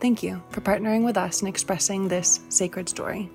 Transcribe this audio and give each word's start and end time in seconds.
Thank 0.00 0.22
you 0.22 0.42
for 0.48 0.62
partnering 0.62 1.04
with 1.04 1.18
us 1.18 1.42
in 1.42 1.48
expressing 1.48 2.08
this 2.08 2.40
sacred 2.48 2.88
story. 2.88 3.28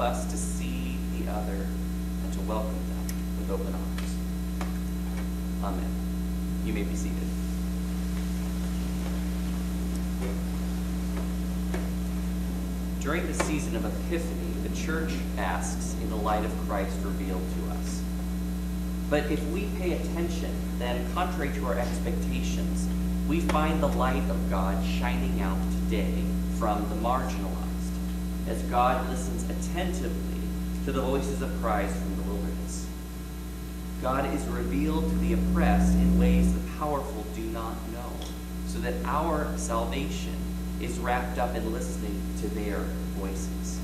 Us 0.00 0.30
to 0.30 0.36
see 0.36 0.96
the 1.18 1.30
other 1.30 1.66
and 2.24 2.32
to 2.32 2.40
welcome 2.40 2.72
them 2.72 3.06
with 3.38 3.50
open 3.50 3.74
arms. 3.74 4.14
Amen. 5.64 5.90
You 6.64 6.72
may 6.72 6.82
be 6.82 6.94
seated. 6.94 7.16
During 13.00 13.26
the 13.26 13.34
season 13.44 13.76
of 13.76 13.84
Epiphany, 13.84 14.68
the 14.68 14.76
church 14.76 15.12
asks 15.36 15.94
in 16.02 16.10
the 16.10 16.16
light 16.16 16.44
of 16.44 16.52
Christ 16.68 16.96
revealed 17.02 17.42
to 17.56 17.70
us. 17.72 18.02
But 19.08 19.30
if 19.30 19.44
we 19.48 19.68
pay 19.78 19.92
attention, 19.92 20.54
then 20.78 21.12
contrary 21.12 21.50
to 21.54 21.66
our 21.66 21.78
expectations, 21.78 22.86
we 23.28 23.40
find 23.40 23.82
the 23.82 23.88
light 23.88 24.22
of 24.30 24.50
God 24.50 24.84
shining 24.84 25.40
out 25.40 25.58
today 25.72 26.22
from 26.58 26.88
the 26.88 26.94
marginalized, 26.96 27.59
as 28.50 28.60
God 28.64 29.08
listens 29.08 29.44
attentively 29.44 30.40
to 30.84 30.90
the 30.90 31.00
voices 31.00 31.40
of 31.40 31.50
Christ 31.62 31.94
from 31.94 32.16
the 32.16 32.22
wilderness. 32.22 32.88
God 34.02 34.34
is 34.34 34.44
revealed 34.46 35.08
to 35.08 35.16
the 35.18 35.34
oppressed 35.34 35.94
in 35.94 36.18
ways 36.18 36.52
the 36.52 36.70
powerful 36.78 37.24
do 37.36 37.42
not 37.42 37.76
know, 37.92 38.10
so 38.66 38.80
that 38.80 38.94
our 39.04 39.56
salvation 39.56 40.34
is 40.80 40.98
wrapped 40.98 41.38
up 41.38 41.54
in 41.54 41.72
listening 41.72 42.20
to 42.40 42.48
their 42.48 42.80
voices. 43.18 43.78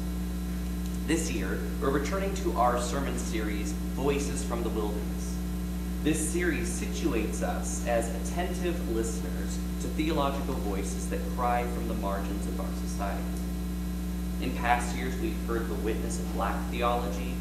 This 1.07 1.31
year, 1.31 1.61
we're 1.81 1.91
returning 1.91 2.35
to 2.37 2.59
our 2.59 2.81
sermon 2.81 3.17
series, 3.19 3.71
Voices 3.95 4.43
from 4.43 4.65
the 4.65 4.71
Wilderness. 4.71 5.37
This 6.03 6.29
series 6.29 6.69
situates 6.69 7.43
us 7.43 7.87
as 7.87 8.09
attentive 8.09 8.97
listeners 8.97 9.59
to 9.83 9.89
theological 9.89 10.55
voices 10.55 11.09
that 11.11 11.21
cry 11.37 11.63
from 11.63 11.87
the 11.87 11.95
margins 11.95 12.47
of 12.47 12.61
our 12.61 12.73
society. 12.83 13.23
In 14.43 14.55
past 14.57 14.95
years, 14.95 15.19
we've 15.21 15.37
heard 15.47 15.67
the 15.69 15.75
witness 15.77 16.19
of 16.19 16.35
black 16.35 16.57
theology, 16.71 17.33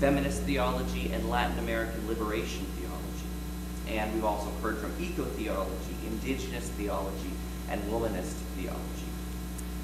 feminist 0.00 0.42
theology, 0.42 1.10
and 1.12 1.30
Latin 1.30 1.58
American 1.58 2.06
liberation 2.06 2.66
theology. 2.76 3.98
And 3.98 4.12
we've 4.14 4.24
also 4.24 4.50
heard 4.62 4.78
from 4.78 4.92
eco 5.00 5.24
theology, 5.24 5.96
indigenous 6.06 6.68
theology, 6.70 7.30
and 7.70 7.82
womanist 7.84 8.34
theology. 8.56 8.78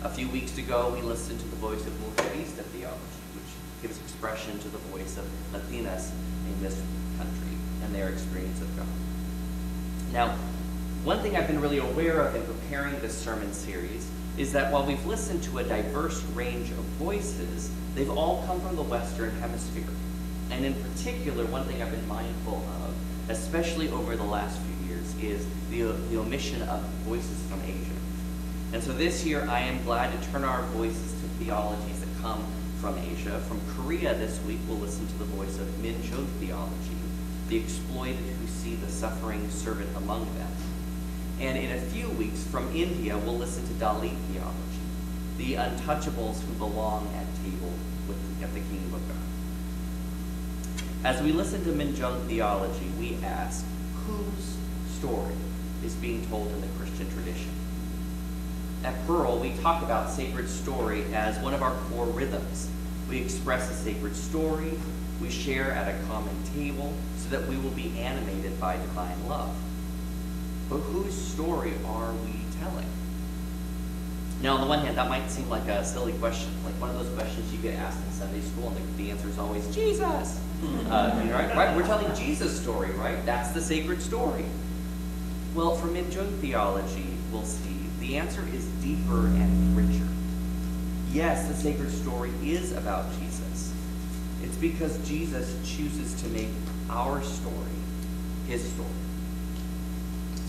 A 0.03 0.11
few 0.11 0.29
weeks 0.29 0.59
ago, 0.59 0.93
we 0.95 1.01
listened 1.01 1.41
to 1.41 1.47
the 1.47 1.57
voice 1.57 1.87
of 1.87 1.93
Mujerista 1.95 2.63
theology, 2.65 3.23
which 3.35 3.83
gives 3.83 3.99
expression 4.01 4.59
to 4.59 4.69
the 4.69 4.79
voice 4.79 5.17
of 5.17 5.25
Latinas 5.53 6.11
in 6.47 6.63
this 6.63 6.81
country 7.17 7.57
and 7.83 7.95
their 7.95 8.11
experience 8.11 8.61
of 8.61 8.77
God. 8.77 8.87
Now, 10.13 10.37
one 11.03 11.21
thing 11.21 11.37
I've 11.37 11.47
been 11.47 11.61
really 11.61 11.79
aware 11.79 12.21
of 12.21 12.37
in 12.37 12.43
preparing 12.43 13.01
this 13.01 13.17
sermon 13.17 13.53
series 13.55 14.07
is 14.39 14.53
that 14.53 14.73
while 14.73 14.87
we've 14.87 15.05
listened 15.05 15.43
to 15.43 15.59
a 15.59 15.65
diverse 15.65 16.23
range 16.35 16.71
of 16.71 16.77
voices, 16.97 17.71
they've 17.97 18.11
all 18.11 18.45
come 18.47 18.61
from 18.61 18.77
the 18.77 18.83
Western 18.83 19.31
Hemisphere. 19.41 19.83
And 20.51 20.65
in 20.65 20.75
particular, 20.75 21.45
one 21.47 21.65
thing 21.65 21.83
I've 21.83 21.91
been 21.91 22.07
mindful 22.09 22.65
of, 22.85 22.95
especially 23.29 23.91
over 23.91 24.17
the 24.17 24.23
last 24.25 24.59
few 24.61 24.89
years, 24.89 25.15
is 25.21 25.47
the, 25.71 25.83
the 26.11 26.19
omission 26.19 26.63
of 26.63 26.81
voices 27.05 27.43
from 27.51 27.61
Asia. 27.63 27.99
And 28.73 28.83
so 28.83 28.93
this 28.93 29.25
year, 29.25 29.45
I 29.51 29.61
am 29.61 29.83
glad 29.83 30.13
to 30.13 30.29
turn 30.31 30.45
our 30.45 30.63
voices 30.69 31.13
to 31.13 31.45
theologies 31.45 32.01
that 32.01 32.23
come 32.23 32.45
from 32.81 32.97
Asia. 32.99 33.41
From 33.49 33.61
Korea 33.75 34.15
this 34.15 34.41
week, 34.45 34.59
we'll 34.69 34.79
listen 34.79 35.07
to 35.07 35.19
the 35.19 35.25
voice 35.25 35.59
of 35.59 35.83
Min 35.83 35.95
theology, 36.39 36.97
the 37.49 37.57
exploited 37.57 38.17
who 38.17 38.47
see 38.47 38.77
the 38.77 38.89
suffering 38.89 39.51
servant 39.51 39.89
among 39.97 40.27
them. 40.37 40.53
And 41.41 41.57
in 41.57 41.71
a 41.71 41.81
few 41.81 42.09
weeks, 42.11 42.43
from 42.45 42.75
India, 42.75 43.17
we'll 43.17 43.37
listen 43.37 43.65
to 43.69 43.73
Dalit 43.75 44.17
theology, 44.33 44.81
the 45.37 45.55
untouchables 45.55 46.41
who 46.43 46.53
belong 46.55 47.09
at 47.15 47.27
table 47.45 47.73
with 48.09 48.19
at 48.43 48.53
the 48.55 48.61
kingdom 48.61 48.95
of 48.95 49.07
God. 49.07 49.17
As 51.05 51.23
we 51.23 51.31
listen 51.31 51.63
to 51.63 51.71
Minjung 51.71 52.27
theology, 52.27 52.87
we 52.99 53.17
ask, 53.23 53.65
whose 54.07 54.57
story 54.99 55.35
is 55.85 55.95
being 55.95 56.27
told 56.27 56.49
in 56.49 56.61
the 56.61 56.67
Christian 56.79 57.09
tradition? 57.13 57.53
At 58.83 59.07
Pearl, 59.07 59.39
we 59.39 59.53
talk 59.59 59.85
about 59.85 60.11
sacred 60.11 60.49
story 60.49 61.05
as 61.15 61.39
one 61.39 61.55
of 61.55 61.63
our 61.63 61.77
core 61.91 62.07
rhythms. 62.07 62.69
We 63.09 63.19
express 63.19 63.71
a 63.71 63.75
sacred 63.75 64.17
story, 64.17 64.73
we 65.21 65.31
share 65.31 65.71
at 65.71 65.89
a 65.89 66.07
common 66.07 66.35
table 66.55 66.93
so 67.17 67.29
that 67.31 67.47
we 67.49 67.57
will 67.59 67.71
be 67.71 67.97
animated 67.99 68.59
by 68.61 68.77
divine 68.77 69.29
love. 69.29 69.55
But 70.69 70.79
whose 70.79 71.15
story 71.15 71.73
are 71.87 72.13
we 72.25 72.35
telling? 72.61 72.87
Now, 74.43 74.55
on 74.55 74.61
the 74.61 74.67
one 74.67 74.81
hand, 74.81 74.97
that 74.99 75.09
might 75.09 75.29
seem 75.31 75.49
like 75.49 75.67
a 75.67 75.85
silly 75.85 76.13
question, 76.15 76.51
like 76.65 76.75
one 76.75 76.91
of 76.91 76.99
those 76.99 77.13
questions 77.17 77.53
you 77.53 77.59
get 77.59 77.75
asked 77.75 77.99
in 78.05 78.13
Sunday 78.13 78.41
school, 78.41 78.69
and 78.69 78.77
the, 78.77 79.03
the 79.03 79.11
answer 79.11 79.29
is 79.29 79.39
always 79.39 79.67
Jesus. 79.75 80.41
Uh, 80.91 81.21
you 81.23 81.31
know, 81.31 81.37
right, 81.37 81.55
right? 81.57 81.77
We're 81.77 81.87
telling 81.87 82.15
Jesus' 82.15 82.61
story, 82.61 82.91
right? 82.93 83.25
That's 83.25 83.51
the 83.51 83.61
sacred 83.61 84.03
story. 84.03 84.45
Well, 85.55 85.75
from 85.75 85.95
Minjung 85.95 86.39
theology, 86.39 87.07
we'll 87.33 87.45
see 87.45 87.77
the 88.01 88.17
answer 88.17 88.45
is 88.53 88.67
deeper 88.83 89.27
and 89.27 89.77
richer. 89.77 90.07
Yes, 91.13 91.49
the 91.49 91.55
sacred 91.55 91.91
story 91.91 92.31
is 92.43 92.73
about 92.73 93.07
Jesus. 93.19 93.73
It's 94.43 94.57
because 94.57 94.97
Jesus 95.09 95.55
chooses 95.65 96.21
to 96.23 96.29
make 96.29 96.49
our 96.91 97.23
story 97.23 97.55
his 98.47 98.63
story. 98.73 98.89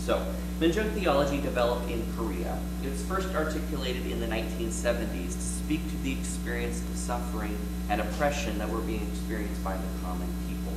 So, 0.04 0.24
Minjung 0.60 0.90
theology 0.92 1.42
developed 1.42 1.90
in 1.90 2.02
Korea. 2.16 2.58
It 2.82 2.90
was 2.90 3.02
first 3.04 3.34
articulated 3.34 4.06
in 4.06 4.18
the 4.18 4.26
1970s 4.26 5.34
to 5.34 5.40
speak 5.40 5.86
to 5.90 5.96
the 6.02 6.12
experience 6.12 6.80
of 6.80 6.96
suffering 6.96 7.56
and 7.90 8.00
oppression 8.00 8.56
that 8.58 8.70
were 8.70 8.80
being 8.80 9.06
experienced 9.10 9.62
by 9.62 9.76
the 9.76 10.02
common 10.02 10.28
people. 10.48 10.72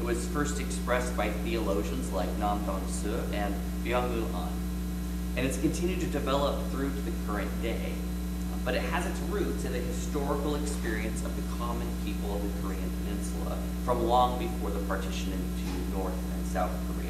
It 0.00 0.04
was 0.04 0.26
first 0.28 0.60
expressed 0.60 1.16
by 1.16 1.30
theologians 1.30 2.12
like 2.12 2.28
Nam 2.38 2.64
Dong 2.64 2.86
Suh 2.88 3.22
and 3.32 3.52
Byung-Mu 3.84 4.26
Ahn. 4.32 4.52
And 5.36 5.44
it's 5.44 5.58
continued 5.58 6.00
to 6.00 6.06
develop 6.06 6.64
through 6.70 6.90
to 6.90 7.00
the 7.02 7.12
current 7.26 7.50
day. 7.62 7.92
But 8.64 8.76
it 8.76 8.82
has 8.82 9.06
its 9.06 9.18
roots 9.22 9.64
in 9.64 9.72
the 9.72 9.80
historical 9.80 10.54
experience 10.54 11.24
of 11.24 11.34
the 11.34 11.42
common 11.58 11.88
people 12.04 12.36
of 12.36 12.42
the 12.42 12.62
Korean 12.62 12.90
Peninsula 13.02 13.58
from 13.84 14.06
long 14.06 14.38
before 14.38 14.70
the 14.70 14.78
partition 14.86 15.32
into 15.32 15.96
North 15.98 16.14
and 16.14 16.46
South 16.46 16.70
Korea. 16.86 17.01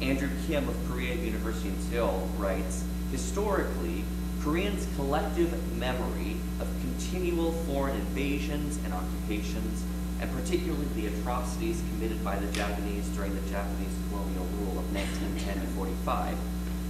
Andrew 0.00 0.30
Kim 0.46 0.68
of 0.68 0.76
Korea 0.88 1.14
University 1.14 1.68
in 1.68 1.80
Seoul 1.90 2.28
writes, 2.38 2.84
historically, 3.10 4.04
Koreans' 4.40 4.86
collective 4.94 5.76
memory 5.76 6.36
of 6.60 6.68
continual 6.80 7.52
foreign 7.66 7.96
invasions 7.96 8.78
and 8.84 8.94
occupations 8.94 9.82
and 10.20 10.30
particularly 10.32 10.86
the 10.94 11.06
atrocities 11.06 11.82
committed 11.90 12.22
by 12.24 12.36
the 12.38 12.50
Japanese 12.52 13.06
during 13.08 13.34
the 13.34 13.50
Japanese 13.50 13.94
colonial 14.08 14.44
rule 14.60 14.78
of 14.78 14.92
1910 14.92 15.60
to 15.60 15.66
45, 15.74 16.36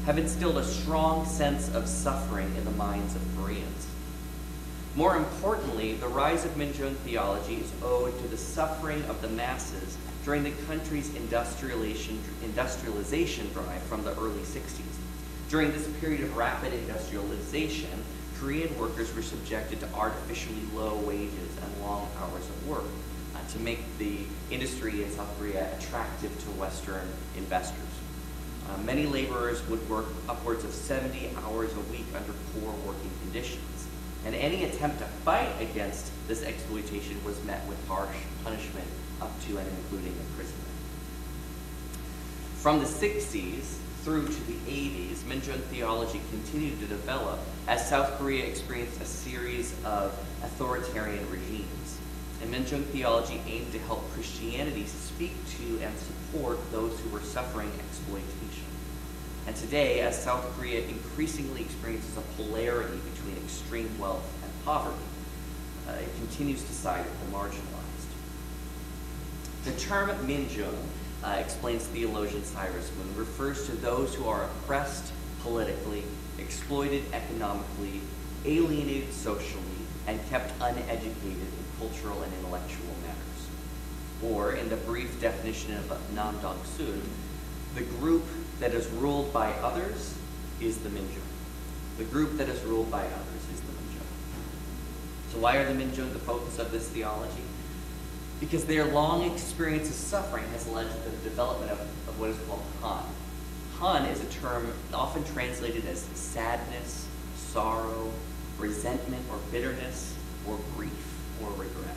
have 0.07 0.19
instilled 0.19 0.57
a 0.57 0.65
strong 0.65 1.27
sense 1.27 1.69
of 1.75 1.87
suffering 1.87 2.55
in 2.57 2.65
the 2.65 2.71
minds 2.73 3.15
of 3.15 3.23
Koreans. 3.37 3.87
More 4.95 5.17
importantly, 5.17 5.95
the 5.95 6.09
rise 6.09 6.45
of 6.45 6.53
Minjung 6.53 6.97
theology 6.97 7.57
is 7.57 7.73
owed 7.83 8.19
to 8.21 8.29
the 8.29 8.37
suffering 8.37 9.05
of 9.05 9.23
the 9.23 9.29
masses 9.29 9.97
during 10.25 10.43
the 10.43 10.53
country's 10.67 11.15
industrialization, 11.15 12.21
industrialization 12.43 13.51
drive 13.53 13.83
from 13.83 14.03
the 14.03 14.13
early 14.17 14.41
60s. 14.41 14.81
During 15.49 15.73
this 15.73 15.89
period 16.01 16.23
of 16.23 16.37
rapid 16.37 16.75
industrialization, 16.75 18.03
Korean 18.39 18.77
workers 18.79 19.15
were 19.15 19.23
subjected 19.23 19.81
to 19.81 19.89
artificially 19.95 20.61
low 20.75 20.97
wages 20.97 21.57
and 21.63 21.83
long 21.83 22.09
hours 22.21 22.49
of 22.49 22.69
work 22.69 22.85
uh, 23.35 23.39
to 23.53 23.59
make 23.61 23.81
the 23.99 24.19
industry 24.51 25.03
in 25.03 25.11
South 25.11 25.29
Korea 25.39 25.75
attractive 25.79 26.37
to 26.45 26.51
Western 26.61 27.09
investors. 27.37 27.79
Uh, 28.69 28.77
many 28.83 29.07
laborers 29.07 29.67
would 29.69 29.89
work 29.89 30.07
upwards 30.29 30.65
of 30.65 30.73
70 30.73 31.31
hours 31.45 31.73
a 31.73 31.81
week 31.93 32.07
under 32.15 32.33
poor 32.53 32.73
working 32.87 33.11
conditions. 33.23 33.78
And 34.29 34.37
any 34.37 34.65
attempt 34.65 34.99
to 34.99 35.07
fight 35.07 35.51
against 35.59 36.13
this 36.29 36.43
exploitation 36.43 37.17
was 37.25 37.43
met 37.45 37.67
with 37.67 37.79
harsh 37.89 38.15
punishment 38.45 38.87
up 39.23 39.33
to 39.47 39.57
and 39.57 39.67
including 39.67 40.13
imprisonment. 40.29 40.69
From 42.57 42.79
the 42.79 42.85
60s 42.85 43.79
through 44.05 44.27
to 44.27 44.47
the 44.47 44.59
80s, 44.69 45.21
Minjung 45.21 45.63
theology 45.71 46.21
continued 46.29 46.79
to 46.81 46.87
develop 46.89 47.39
as 47.69 47.89
South 47.89 48.19
Korea 48.19 48.45
experienced 48.45 49.01
a 49.01 49.07
series 49.07 49.75
of 49.83 50.13
authoritarian 50.43 51.25
regimes. 51.31 51.99
And 52.43 52.53
Minjung 52.53 52.85
theology 52.89 53.41
aimed 53.47 53.73
to 53.73 53.79
help 53.79 54.13
Christianity 54.13 54.85
speak 54.85 55.33
to 55.57 55.83
and 55.83 55.95
support 55.97 56.59
those 56.71 57.01
who 57.01 57.09
were 57.09 57.23
suffering 57.23 57.73
exploitation. 57.79 58.68
And 59.49 59.57
today, 59.57 60.01
as 60.01 60.23
South 60.23 60.45
Korea 60.59 60.83
increasingly 60.87 61.63
experiences 61.63 62.15
a 62.19 62.21
polarity 62.37 62.99
between 63.15 63.35
extreme 63.39 63.89
wealth 63.99 64.31
and 64.45 64.53
poverty, 64.67 64.99
uh, 65.89 65.93
it 65.93 66.15
continues 66.19 66.63
to 66.65 66.73
side 66.75 67.03
with 67.03 67.19
the 67.25 67.35
marginalized. 67.35 68.11
The 69.65 69.73
term 69.81 70.11
Minjung, 70.27 70.77
uh, 71.25 71.37
explains 71.41 71.87
theologian 71.87 72.43
Cyris 72.43 72.95
Moon, 72.99 73.17
refers 73.17 73.65
to 73.65 73.73
those 73.77 74.15
who 74.15 74.29
are 74.29 74.45
oppressed 74.45 75.15
politically, 75.41 76.05
exploited 76.39 77.05
economically, 77.15 78.03
alienated 78.45 79.15
socially, 79.15 79.63
and 80.07 80.21
kept 80.29 80.53
uneducated 80.61 81.09
in 81.25 81.65
cultural 81.79 82.21
and 82.21 82.35
intellectual 82.35 82.95
matters. 83.01 83.49
Or, 84.23 84.53
in 84.53 84.69
the 84.69 84.77
brief 84.77 85.19
definition 85.23 85.73
of 85.73 86.15
Nam 86.15 86.39
Dong 86.43 86.61
Suh, 86.77 87.01
the 87.75 87.85
group 87.99 88.25
that 88.61 88.73
is 88.75 88.87
ruled 88.89 89.33
by 89.33 89.53
others 89.63 90.17
is 90.61 90.79
the 90.79 90.89
Minjung. 90.89 91.23
The 91.97 92.05
group 92.05 92.37
that 92.39 92.49
is 92.49 92.63
ruled 92.63 92.91
by 92.91 93.05
others 93.05 93.43
is 93.53 93.61
the 93.61 93.73
Minjung. 93.73 95.33
So 95.33 95.39
why 95.39 95.57
are 95.57 95.73
the 95.73 95.81
Minjung 95.81 96.13
the 96.13 96.19
focus 96.19 96.59
of 96.59 96.71
this 96.71 96.89
theology? 96.89 97.43
Because 98.41 98.65
their 98.65 98.85
long 98.85 99.31
experience 99.33 99.89
of 99.89 99.95
suffering 99.95 100.45
has 100.53 100.69
led 100.69 100.89
to 100.89 101.11
the 101.11 101.17
development 101.29 101.73
of, 101.73 101.81
of 101.81 102.21
what 102.21 102.31
is 102.31 102.39
called 102.47 102.63
Han. 102.83 103.05
Han 103.79 104.05
is 104.07 104.21
a 104.21 104.27
term 104.27 104.73
often 104.93 105.25
translated 105.25 105.87
as 105.87 106.01
sadness, 106.15 107.07
sorrow, 107.37 108.13
resentment 108.59 109.23
or 109.31 109.39
bitterness, 109.53 110.17
or 110.47 110.59
grief 110.77 111.19
or 111.43 111.51
regret. 111.51 111.97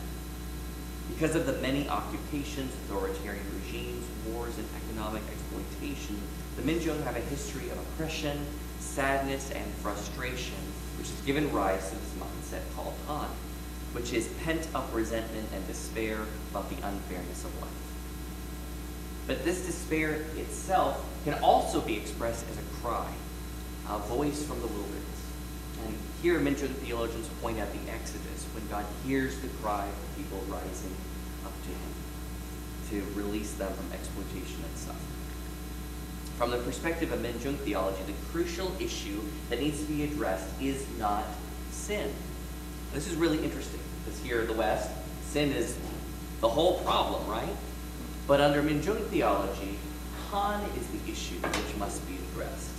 Because 1.09 1.35
of 1.35 1.45
the 1.45 1.53
many 1.53 1.89
occupations, 1.89 2.73
authoritarian 2.85 3.45
regimes, 3.63 4.05
wars, 4.27 4.57
and 4.57 4.67
economic 4.85 5.23
exploitation, 5.27 6.19
the 6.55 6.61
Minjung 6.63 7.01
have 7.03 7.15
a 7.15 7.21
history 7.21 7.69
of 7.69 7.77
oppression, 7.77 8.45
sadness, 8.79 9.51
and 9.51 9.65
frustration, 9.75 10.55
which 10.97 11.09
has 11.09 11.21
given 11.21 11.51
rise 11.51 11.89
to 11.89 11.95
this 11.95 12.13
mindset 12.19 12.61
called 12.75 12.93
Han, 13.07 13.29
which 13.93 14.13
is 14.13 14.27
pent 14.43 14.67
up 14.75 14.89
resentment 14.93 15.47
and 15.53 15.65
despair 15.67 16.19
about 16.51 16.69
the 16.69 16.75
unfairness 16.85 17.45
of 17.45 17.61
life. 17.61 17.69
But 19.27 19.43
this 19.45 19.65
despair 19.65 20.25
itself 20.35 21.05
can 21.23 21.35
also 21.43 21.79
be 21.79 21.95
expressed 21.95 22.45
as 22.49 22.57
a 22.57 22.81
cry, 22.81 23.11
a 23.89 23.97
voice 23.99 24.43
from 24.43 24.59
the 24.59 24.67
wilderness. 24.67 25.01
And 25.85 25.97
here, 26.21 26.39
Minjung 26.39 26.73
theologians 26.75 27.27
point 27.41 27.59
out 27.59 27.69
the 27.71 27.91
Exodus, 27.91 28.45
when 28.53 28.67
God 28.67 28.85
hears 29.05 29.39
the 29.39 29.47
cry 29.61 29.85
of 29.85 30.17
people 30.17 30.39
rising 30.49 30.95
up 31.45 31.53
to 31.63 31.69
him 31.69 31.93
to 32.89 33.19
release 33.19 33.53
them 33.53 33.71
from 33.73 33.91
exploitation 33.93 34.63
and 34.63 34.77
suffering. 34.77 35.20
From 36.41 36.49
the 36.49 36.57
perspective 36.57 37.11
of 37.11 37.19
Minjung 37.19 37.55
theology, 37.57 38.01
the 38.07 38.13
crucial 38.31 38.75
issue 38.79 39.21
that 39.51 39.59
needs 39.59 39.79
to 39.79 39.85
be 39.85 40.05
addressed 40.05 40.47
is 40.59 40.83
not 40.97 41.23
sin. 41.69 42.11
This 42.95 43.07
is 43.07 43.15
really 43.15 43.37
interesting 43.43 43.79
because 44.03 44.19
here 44.21 44.41
in 44.41 44.47
the 44.47 44.53
West, 44.53 44.89
sin 45.27 45.51
is 45.51 45.77
the 46.39 46.49
whole 46.49 46.79
problem, 46.79 47.27
right? 47.27 47.55
But 48.25 48.41
under 48.41 48.63
Minjung 48.63 49.05
theology, 49.09 49.77
Han 50.31 50.67
is 50.79 50.87
the 50.87 51.11
issue 51.11 51.35
which 51.35 51.77
must 51.77 52.07
be 52.07 52.17
addressed. 52.31 52.71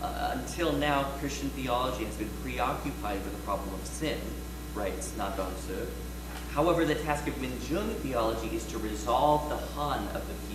Uh, 0.00 0.38
until 0.38 0.72
now, 0.72 1.02
Christian 1.18 1.50
theology 1.50 2.06
has 2.06 2.16
been 2.16 2.30
preoccupied 2.42 3.22
with 3.22 3.36
the 3.36 3.42
problem 3.42 3.68
of 3.74 3.86
sin, 3.86 4.18
writes 4.74 5.14
Nam 5.18 5.36
Dong 5.36 5.52
Suh. 5.68 5.84
However, 6.52 6.86
the 6.86 6.94
task 6.94 7.28
of 7.28 7.34
Minjung 7.34 7.96
theology 7.96 8.56
is 8.56 8.64
to 8.68 8.78
resolve 8.78 9.50
the 9.50 9.56
Han 9.56 10.08
of 10.14 10.26
the 10.26 10.34
people, 10.48 10.53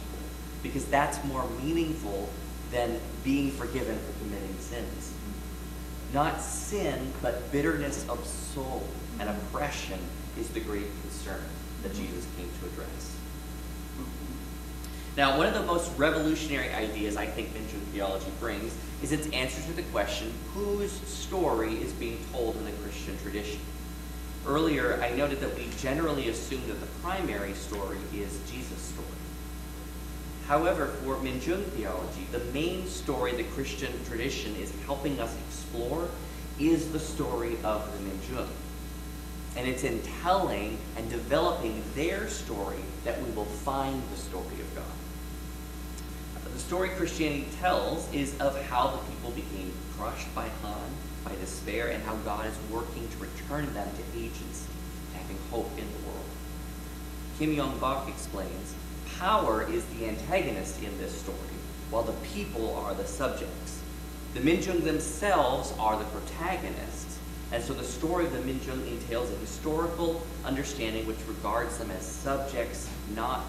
because 0.63 0.85
that's 0.85 1.23
more 1.25 1.47
meaningful 1.63 2.29
than 2.71 2.99
being 3.23 3.51
forgiven 3.51 3.97
for 3.97 4.23
committing 4.23 4.55
sins. 4.59 5.13
Not 6.13 6.41
sin, 6.41 7.11
but 7.21 7.51
bitterness 7.51 8.07
of 8.09 8.25
soul 8.25 8.83
and 9.19 9.29
mm-hmm. 9.29 9.55
oppression 9.55 9.99
is 10.39 10.49
the 10.49 10.59
great 10.59 10.87
concern 11.01 11.41
that 11.83 11.91
mm-hmm. 11.91 12.05
Jesus 12.05 12.25
came 12.37 12.49
to 12.59 12.65
address. 12.67 13.15
Now, 15.17 15.37
one 15.37 15.47
of 15.47 15.53
the 15.53 15.63
most 15.63 15.91
revolutionary 15.97 16.71
ideas 16.73 17.17
I 17.17 17.25
think 17.25 17.49
Minjung 17.49 17.83
theology 17.91 18.31
brings 18.39 18.73
is 19.03 19.11
its 19.11 19.29
answer 19.31 19.61
to 19.63 19.73
the 19.73 19.81
question 19.91 20.31
whose 20.53 20.91
story 20.91 21.73
is 21.73 21.91
being 21.93 22.23
told 22.31 22.55
in 22.55 22.65
the 22.65 22.71
Christian 22.71 23.17
tradition? 23.21 23.59
Earlier, 24.47 25.01
I 25.03 25.11
noted 25.11 25.41
that 25.41 25.53
we 25.57 25.67
generally 25.77 26.29
assume 26.29 26.65
that 26.67 26.79
the 26.79 26.87
primary 27.01 27.53
story 27.53 27.97
is 28.13 28.39
Jesus' 28.49 28.79
story. 28.79 29.18
However, 30.49 30.87
for 30.87 31.15
Minjung 31.17 31.63
theology, 31.75 32.25
the 32.31 32.39
main 32.51 32.87
story 32.87 33.33
the 33.33 33.43
Christian 33.43 33.93
tradition 34.05 34.55
is 34.55 34.73
helping 34.87 35.19
us 35.19 35.37
explore 35.47 36.09
is 36.59 36.91
the 36.91 36.99
story 36.99 37.55
of 37.63 37.87
the 37.93 38.09
Minjung. 38.09 38.47
And 39.55 39.67
it's 39.67 39.83
in 39.83 40.01
telling 40.23 40.79
and 40.97 41.07
developing 41.07 41.83
their 41.93 42.27
story 42.29 42.79
that 43.03 43.21
we 43.21 43.29
will 43.33 43.45
find 43.45 44.01
the 44.11 44.17
story 44.17 44.59
of 44.59 44.75
God. 44.75 46.43
The 46.51 46.59
story 46.59 46.89
Christianity 46.89 47.47
tells 47.59 48.11
is 48.11 48.35
of 48.39 48.59
how 48.63 48.87
the 48.87 48.97
people 49.13 49.29
became 49.29 49.71
crushed 49.99 50.33
by 50.33 50.47
Han, 50.63 50.89
by 51.23 51.35
despair, 51.35 51.89
and 51.89 52.01
how 52.03 52.15
God 52.25 52.47
is 52.47 52.57
working 52.71 53.07
to 53.07 53.17
return 53.17 53.71
them 53.75 53.87
to 53.87 54.19
agency, 54.19 54.65
having 55.13 55.37
hope 55.51 55.69
in 55.77 55.85
the 55.85 56.07
world. 56.07 56.25
Kim 57.37 57.53
Yong 57.53 57.77
Bock 57.77 58.09
explains 58.09 58.73
power 59.17 59.67
is 59.69 59.83
the 59.85 60.07
antagonist 60.07 60.81
in 60.81 60.97
this 60.97 61.17
story, 61.19 61.37
while 61.89 62.03
the 62.03 62.13
people 62.27 62.75
are 62.75 62.93
the 62.93 63.05
subjects. 63.05 63.81
The 64.33 64.41
Minjung 64.41 64.83
themselves 64.83 65.73
are 65.79 65.97
the 65.97 66.05
protagonists, 66.05 67.17
and 67.51 67.63
so 67.63 67.73
the 67.73 67.83
story 67.83 68.25
of 68.25 68.33
the 68.33 68.39
Minjung 68.39 68.87
entails 68.87 69.31
a 69.31 69.35
historical 69.37 70.21
understanding 70.45 71.07
which 71.07 71.17
regards 71.27 71.77
them 71.77 71.89
as 71.91 72.05
subjects, 72.05 72.89
not 73.15 73.43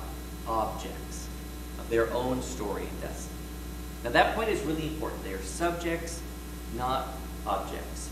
objects 0.46 1.28
of 1.78 1.88
their 1.90 2.10
own 2.12 2.42
story 2.42 2.82
and 2.82 3.00
destiny. 3.02 3.36
Now, 4.04 4.10
that 4.10 4.34
point 4.34 4.48
is 4.48 4.60
really 4.62 4.88
important. 4.88 5.22
They 5.24 5.34
are 5.34 5.42
subjects, 5.42 6.22
not 6.76 7.08
objects. 7.46 8.08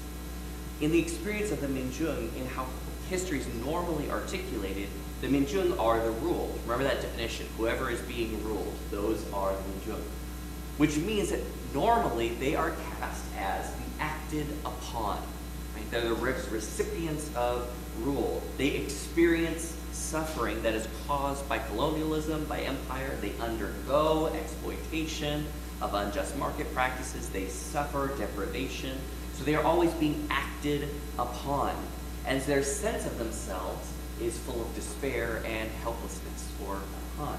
In 0.80 0.92
the 0.92 0.98
experience 0.98 1.50
of 1.50 1.60
the 1.60 1.66
Minjung, 1.66 2.36
in 2.36 2.46
how 2.46 2.66
history 3.08 3.38
is 3.40 3.46
normally 3.64 4.10
articulated, 4.10 4.88
the 5.20 5.26
Minjung 5.26 5.78
are 5.80 6.00
the 6.00 6.10
ruled. 6.10 6.58
Remember 6.62 6.84
that 6.84 7.02
definition. 7.02 7.46
Whoever 7.56 7.90
is 7.90 8.00
being 8.02 8.42
ruled, 8.44 8.72
those 8.90 9.24
are 9.32 9.52
the 9.52 9.92
Minjung. 9.92 10.02
Which 10.76 10.96
means 10.96 11.30
that 11.30 11.40
normally 11.74 12.28
they 12.30 12.54
are 12.54 12.70
cast 13.00 13.24
as 13.36 13.72
the 13.72 14.02
acted 14.02 14.46
upon. 14.64 15.20
Right? 15.74 15.90
They're 15.90 16.02
the 16.02 16.14
recipients 16.14 17.34
of 17.34 17.68
rule. 18.02 18.42
They 18.58 18.68
experience 18.68 19.76
suffering 19.90 20.62
that 20.62 20.74
is 20.74 20.86
caused 21.08 21.48
by 21.48 21.58
colonialism, 21.58 22.44
by 22.44 22.60
empire. 22.60 23.16
They 23.20 23.32
undergo 23.40 24.26
exploitation 24.28 25.44
of 25.82 25.94
unjust 25.94 26.36
market 26.38 26.72
practices. 26.72 27.28
They 27.28 27.46
suffer 27.48 28.12
deprivation. 28.18 28.96
So 29.34 29.42
they 29.42 29.56
are 29.56 29.64
always 29.64 29.92
being 29.94 30.26
acted 30.30 30.88
upon. 31.18 31.74
And 32.24 32.40
their 32.42 32.62
sense 32.62 33.04
of 33.04 33.18
themselves 33.18 33.88
is 34.20 34.38
full 34.38 34.60
of 34.60 34.74
despair 34.74 35.42
and 35.44 35.70
helplessness 35.82 36.50
or 36.66 36.80
Han. 37.18 37.38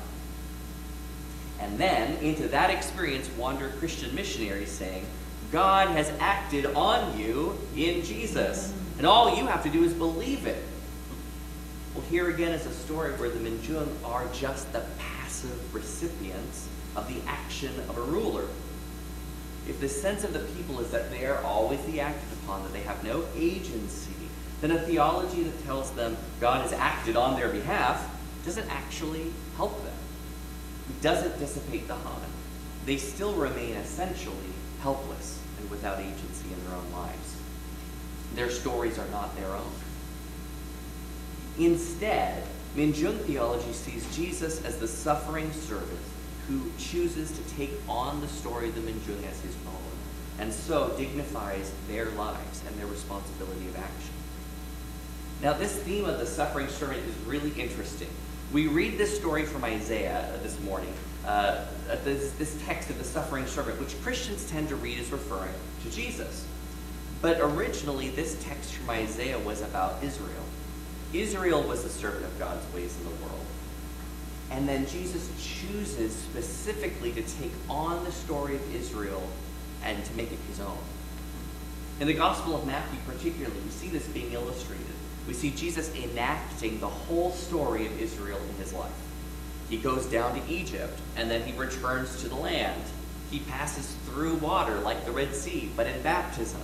And 1.60 1.78
then 1.78 2.18
into 2.24 2.48
that 2.50 2.70
experience 2.70 3.30
wander 3.38 3.70
Christian 3.80 4.14
missionaries 4.16 4.72
saying, 4.72 5.06
God 5.52 5.90
has 5.90 6.12
acted 6.20 6.66
on 6.68 7.18
you 7.18 7.58
in 7.76 8.04
Jesus. 8.04 8.74
And 8.98 9.08
all 9.08 9.36
you 9.36 9.46
have 9.48 9.64
to 9.64 9.70
do 9.70 9.84
is 9.84 9.94
believe 9.94 10.46
it. 10.46 10.64
Well, 11.96 12.04
here 12.06 12.30
again 12.30 12.52
is 12.52 12.66
a 12.66 12.74
story 12.74 13.12
where 13.14 13.30
the 13.30 13.40
Minjung 13.40 13.90
are 14.06 14.26
just 14.34 14.72
the 14.72 14.84
passive 14.98 15.74
recipients 15.74 16.68
of 16.96 17.08
the 17.08 17.20
action 17.28 17.72
of 17.90 17.98
a 17.98 18.02
ruler. 18.02 18.46
If 19.68 19.80
the 19.80 19.90
sense 19.90 20.24
of 20.24 20.34
the 20.34 20.40
people 20.40 20.80
is 20.80 20.92
that 20.92 21.12
they 21.12 21.26
are 21.26 21.42
always 21.44 21.84
the 21.86 22.00
acted 22.00 22.30
upon, 22.44 22.64
that 22.64 22.74
they 22.74 22.82
have 22.82 23.04
no 23.04 23.26
agency, 23.36 24.12
then 24.62 24.72
a 24.72 24.80
theology 24.80 25.44
that 25.44 25.66
tells 25.66 25.92
them 25.92 26.18
God 26.40 26.62
has 26.62 26.74
acted 26.74 27.16
on 27.16 27.40
their 27.40 27.50
behalf 27.50 28.10
doesn't 28.46 28.70
actually 28.70 29.32
help 29.56 29.84
them. 29.84 29.94
It 30.90 31.02
doesn't 31.02 31.40
dissipate 31.40 31.88
the 31.88 31.96
Han. 31.96 32.22
They 32.86 32.98
still 32.98 33.34
remain 33.34 33.76
essentially 33.76 34.36
helpless 34.82 35.40
and 35.60 35.70
without 35.70 36.00
agency 36.00 36.52
in 36.52 36.66
their 36.66 36.76
own 36.76 36.92
lives. 36.92 37.36
Their 38.36 38.50
stories 38.50 38.98
are 38.98 39.08
not 39.10 39.36
their 39.36 39.50
own. 39.50 39.72
Instead, 41.58 42.44
Minjung 42.76 43.20
theology 43.22 43.74
sees 43.74 44.16
Jesus 44.16 44.64
as 44.64 44.78
the 44.78 44.88
suffering 44.88 45.52
servant 45.52 46.00
who 46.48 46.72
chooses 46.78 47.32
to 47.32 47.56
take 47.56 47.74
on 47.88 48.22
the 48.22 48.28
story 48.28 48.70
of 48.70 48.76
the 48.76 48.82
Minjung 48.82 49.24
as 49.30 49.40
his 49.42 49.56
own, 49.68 50.40
and 50.40 50.54
so 50.54 50.90
dignifies 50.98 51.72
their 51.88 52.06
lives 52.12 52.64
and 52.68 52.76
their 52.78 52.88
responsibility 52.88 53.68
of 53.68 53.76
action. 53.76 54.19
Now, 55.42 55.54
this 55.54 55.74
theme 55.74 56.04
of 56.04 56.20
the 56.20 56.26
suffering 56.26 56.68
servant 56.68 57.00
is 57.08 57.16
really 57.26 57.52
interesting. 57.52 58.10
We 58.52 58.68
read 58.68 58.98
this 58.98 59.18
story 59.18 59.46
from 59.46 59.64
Isaiah 59.64 60.38
this 60.44 60.60
morning, 60.62 60.94
uh, 61.26 61.64
this, 62.04 62.32
this 62.34 62.62
text 62.66 62.90
of 62.90 62.98
the 62.98 63.06
suffering 63.06 63.48
servant, 63.48 63.80
which 63.80 64.02
Christians 64.02 64.50
tend 64.50 64.68
to 64.68 64.76
read 64.76 65.00
as 65.00 65.10
referring 65.12 65.54
to 65.84 65.92
Jesus. 65.92 66.46
But 67.22 67.40
originally, 67.40 68.10
this 68.10 68.42
text 68.44 68.74
from 68.74 68.90
Isaiah 68.90 69.40
was 69.40 69.62
about 69.62 70.04
Israel. 70.04 70.44
Israel 71.14 71.64
was 71.64 71.84
the 71.84 71.90
servant 71.90 72.26
of 72.26 72.38
God's 72.38 72.66
ways 72.74 72.94
in 72.98 73.06
the 73.06 73.26
world. 73.26 73.46
And 74.52 74.68
then 74.68 74.88
Jesus 74.88 75.30
chooses 75.42 76.14
specifically 76.14 77.14
to 77.14 77.22
take 77.22 77.54
on 77.70 78.04
the 78.04 78.12
story 78.12 78.56
of 78.56 78.76
Israel 78.76 79.24
and 79.86 80.04
to 80.04 80.14
make 80.16 80.34
it 80.34 80.40
his 80.50 80.60
own. 80.60 80.78
In 82.02 82.08
the 82.08 82.14
Gospel 82.14 82.58
of 82.58 82.68
Matthew, 82.68 83.00
particularly, 83.08 83.56
we 83.62 83.70
see 83.70 83.88
this 83.88 84.06
being 84.08 84.34
illustrated 84.34 84.86
we 85.30 85.36
see 85.36 85.52
Jesus 85.52 85.94
enacting 85.94 86.80
the 86.80 86.88
whole 86.88 87.30
story 87.30 87.86
of 87.86 88.02
Israel 88.02 88.40
in 88.50 88.56
his 88.56 88.74
life. 88.74 88.90
He 89.70 89.78
goes 89.78 90.08
down 90.08 90.34
to 90.34 90.52
Egypt, 90.52 91.00
and 91.16 91.30
then 91.30 91.44
he 91.44 91.56
returns 91.56 92.20
to 92.24 92.30
the 92.30 92.36
land. 92.36 92.82
He 93.30 93.42
passes 93.42 93.96
through 94.08 94.38
water 94.38 94.80
like 94.80 95.06
the 95.06 95.12
Red 95.12 95.36
Sea, 95.36 95.70
but 95.76 95.86
in 95.86 96.02
baptism. 96.02 96.62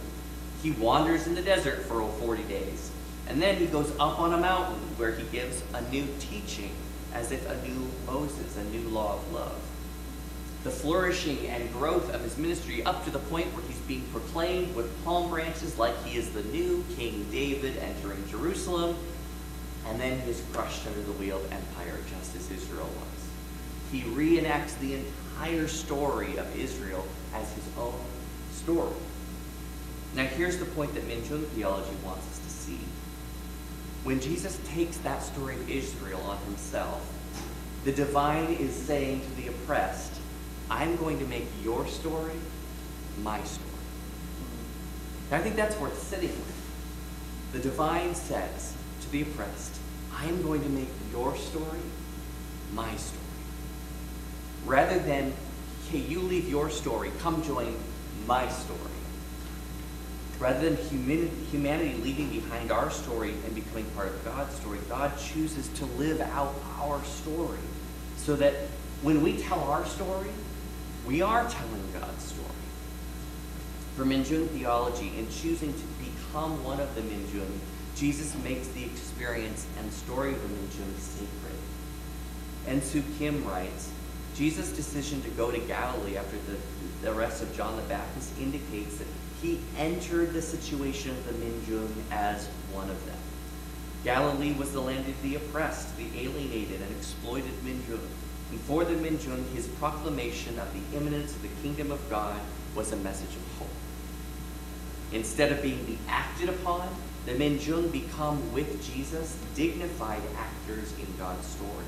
He 0.64 0.72
wanders 0.72 1.28
in 1.28 1.36
the 1.36 1.44
desert 1.44 1.84
for 1.84 2.10
40 2.14 2.42
days. 2.46 2.90
And 3.28 3.40
then 3.40 3.58
he 3.58 3.68
goes 3.68 3.92
up 4.00 4.20
on 4.20 4.34
a 4.34 4.38
mountain 4.38 4.82
where 4.98 5.14
he 5.14 5.26
gives 5.26 5.62
a 5.76 5.82
new 5.92 6.08
teaching, 6.18 6.72
as 7.14 7.32
if 7.32 7.48
a 7.48 7.68
new 7.68 7.88
Moses, 8.08 8.58
a 8.58 8.64
new 8.64 8.90
law 8.90 9.14
of 9.14 9.32
love 9.32 9.62
the 10.66 10.72
flourishing 10.72 11.48
and 11.50 11.72
growth 11.74 12.12
of 12.12 12.22
his 12.22 12.40
ministry 12.40 12.84
up 12.86 13.06
to 13.06 13.12
the 13.12 13.20
point 13.20 13.46
where 13.54 13.64
he's 13.68 13.78
being 13.82 14.02
proclaimed 14.12 14.76
with 14.76 15.06
palm 15.06 15.30
branches 15.30 15.78
like 15.78 15.96
he 16.04 16.18
is 16.18 16.32
the 16.32 16.42
new 16.46 16.84
King 16.98 17.24
David 17.32 17.78
entering 17.78 18.28
Jerusalem, 18.28 18.98
and 19.86 20.02
then 20.02 20.20
he 20.22 20.32
is 20.32 20.42
crushed 20.52 20.88
under 20.88 21.02
the 21.04 21.12
wheel 21.12 21.38
of 21.38 21.52
empire 21.52 22.00
just 22.10 22.36
as 22.36 22.50
Israel 22.50 22.88
was. 22.88 23.92
He 23.92 24.02
reenacts 24.10 24.76
the 24.80 24.96
entire 24.96 25.68
story 25.68 26.36
of 26.38 26.60
Israel 26.60 27.06
as 27.36 27.48
his 27.54 27.66
own 27.78 28.02
story. 28.52 28.96
Now 30.16 30.26
here's 30.26 30.58
the 30.58 30.66
point 30.66 30.96
that 30.96 31.08
Minjung 31.08 31.46
theology 31.50 31.96
wants 32.04 32.26
us 32.28 32.40
to 32.40 32.50
see. 32.50 32.80
When 34.04 34.20
Jesus 34.20 34.60
takes 34.66 34.98
that 34.98 35.22
story 35.22 35.58
of 35.58 35.70
Israel 35.70 36.22
on 36.22 36.40
himself, 36.46 37.08
the 37.84 37.92
divine 37.92 38.54
is 38.54 38.74
saying 38.74 39.22
to 39.22 39.42
the 39.44 39.50
oppressed, 39.50 40.15
I'm 40.70 40.96
going 40.98 41.20
to 41.20 41.26
make 41.26 41.48
your 41.64 41.88
story 41.88 42.34
my 43.22 43.42
story. 43.44 43.70
And 45.32 45.40
I 45.40 45.44
think 45.44 45.56
that's 45.56 45.78
worth 45.78 46.02
sitting 46.02 46.30
with. 46.30 47.54
The 47.54 47.60
divine 47.60 48.16
says 48.16 48.74
to 49.02 49.12
the 49.12 49.22
oppressed, 49.22 49.80
I 50.14 50.26
am 50.26 50.42
going 50.42 50.62
to 50.64 50.70
make 50.70 50.90
your 51.12 51.36
story 51.36 51.80
my 52.74 52.96
story. 52.96 53.22
Rather 54.66 55.00
than, 55.00 55.34
hey, 55.90 56.00
you 56.00 56.20
leave 56.20 56.50
your 56.50 56.70
story, 56.70 57.12
come 57.20 57.44
join 57.44 57.76
my 58.26 58.48
story. 58.50 58.80
Rather 60.40 60.70
than 60.70 60.78
humanity 60.86 61.94
leaving 62.02 62.30
behind 62.30 62.72
our 62.72 62.92
story 62.92 63.32
and 63.46 63.56
becoming 63.56 63.86
part 63.92 64.08
of 64.08 64.26
God's 64.26 64.54
story, 64.56 64.80
God 64.90 65.18
chooses 65.18 65.70
to 65.70 65.86
live 65.86 66.20
out 66.20 66.54
our 66.80 67.02
story 67.06 67.60
so 68.18 68.36
that 68.36 68.54
when 69.02 69.22
we 69.24 69.38
tell 69.38 69.60
our 69.66 69.86
story, 69.86 70.30
we 71.06 71.22
are 71.22 71.48
telling 71.50 71.92
God's 71.94 72.24
story. 72.24 72.50
For 73.96 74.06
Minjung 74.06 74.50
theology, 74.50 75.14
in 75.18 75.30
choosing 75.30 75.74
to 75.74 75.84
become 76.00 76.64
one 76.64 76.80
of 76.80 76.94
the 76.96 77.02
Minjung, 77.02 77.60
Jesus 77.96 78.36
makes 78.44 78.68
the 78.70 78.84
experience 78.84 79.66
and 79.80 79.92
story 79.94 80.34
of 80.34 80.42
the 80.42 80.48
Minjung 80.50 80.98
sacred. 80.98 81.60
And 82.68 82.84
Sue 82.84 83.04
Kim 83.18 83.46
writes, 83.46 83.92
Jesus' 84.36 84.72
decision 84.72 85.22
to 85.22 85.30
go 85.30 85.52
to 85.52 85.60
Galilee 85.60 86.18
after 86.18 86.38
the, 86.38 86.58
the 87.02 87.16
arrest 87.16 87.42
of 87.42 87.56
John 87.56 87.76
the 87.78 87.84
Baptist 87.84 88.38
indicates 88.40 88.98
that 88.98 89.08
he 89.42 89.60
entered 89.78 90.34
the 90.34 90.42
situation 90.42 91.12
of 91.12 91.26
the 91.28 91.34
Minjung 91.34 91.90
as 92.12 92.48
one 92.74 92.90
of 92.90 93.06
them. 93.06 93.18
Galilee 94.04 94.54
was 94.54 94.72
the 94.72 94.82
land 94.82 95.08
of 95.08 95.22
the 95.22 95.36
oppressed, 95.36 95.96
the 95.98 96.08
alienated, 96.20 96.82
and 96.82 96.92
exploited 96.98 97.54
Minjung. 97.64 98.00
Before 98.52 98.86
the 98.86 98.94
Minjung, 98.94 99.52
his 99.54 99.68
proclamation 99.68 100.60
of 100.60 100.68
the 100.74 100.98
imminence 100.98 101.36
of 101.36 101.42
the 101.42 101.50
kingdom 101.62 101.92
of 101.92 102.10
God 102.10 102.40
was 102.76 102.92
a 102.92 102.98
message 102.98 103.36
of 103.36 103.60
hope. 103.60 103.68
Instead 105.12 105.52
of 105.52 105.62
being 105.62 105.98
acted 106.08 106.50
upon, 106.50 106.88
the 107.26 107.34
Minjung 107.34 107.92
become 107.92 108.54
with 108.54 108.86
Jesus 108.86 109.38
dignified 109.56 110.22
actors 110.38 110.94
in 111.00 111.08
God's 111.18 111.46
story. 111.48 111.86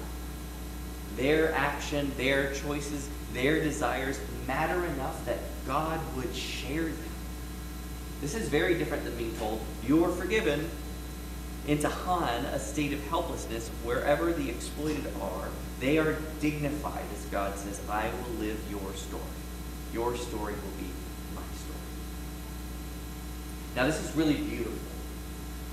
Their 1.15 1.53
action, 1.53 2.11
their 2.17 2.53
choices, 2.53 3.07
their 3.33 3.63
desires 3.63 4.19
matter 4.47 4.83
enough 4.85 5.23
that 5.25 5.39
God 5.67 5.99
would 6.15 6.35
share 6.35 6.83
them. 6.83 7.11
This 8.21 8.33
is 8.33 8.49
very 8.49 8.77
different 8.77 9.03
than 9.03 9.15
being 9.15 9.35
told, 9.37 9.61
you 9.85 10.03
are 10.05 10.11
forgiven, 10.11 10.69
into 11.67 11.89
Han, 11.89 12.45
a 12.45 12.59
state 12.59 12.93
of 12.93 13.07
helplessness 13.07 13.67
wherever 13.83 14.31
the 14.31 14.49
exploited 14.49 15.05
are 15.21 15.49
they 15.79 15.97
are 15.97 16.17
dignified 16.39 17.05
as 17.13 17.25
God 17.25 17.57
says, 17.57 17.79
I 17.89 18.09
will 18.09 18.39
live 18.39 18.59
your 18.69 18.93
story. 18.95 19.21
Your 19.93 20.15
story 20.15 20.53
will 20.53 20.77
be 20.79 20.89
my 21.35 21.41
story. 21.41 21.79
Now, 23.75 23.85
this 23.85 24.03
is 24.03 24.15
really 24.15 24.35
beautiful. 24.35 24.73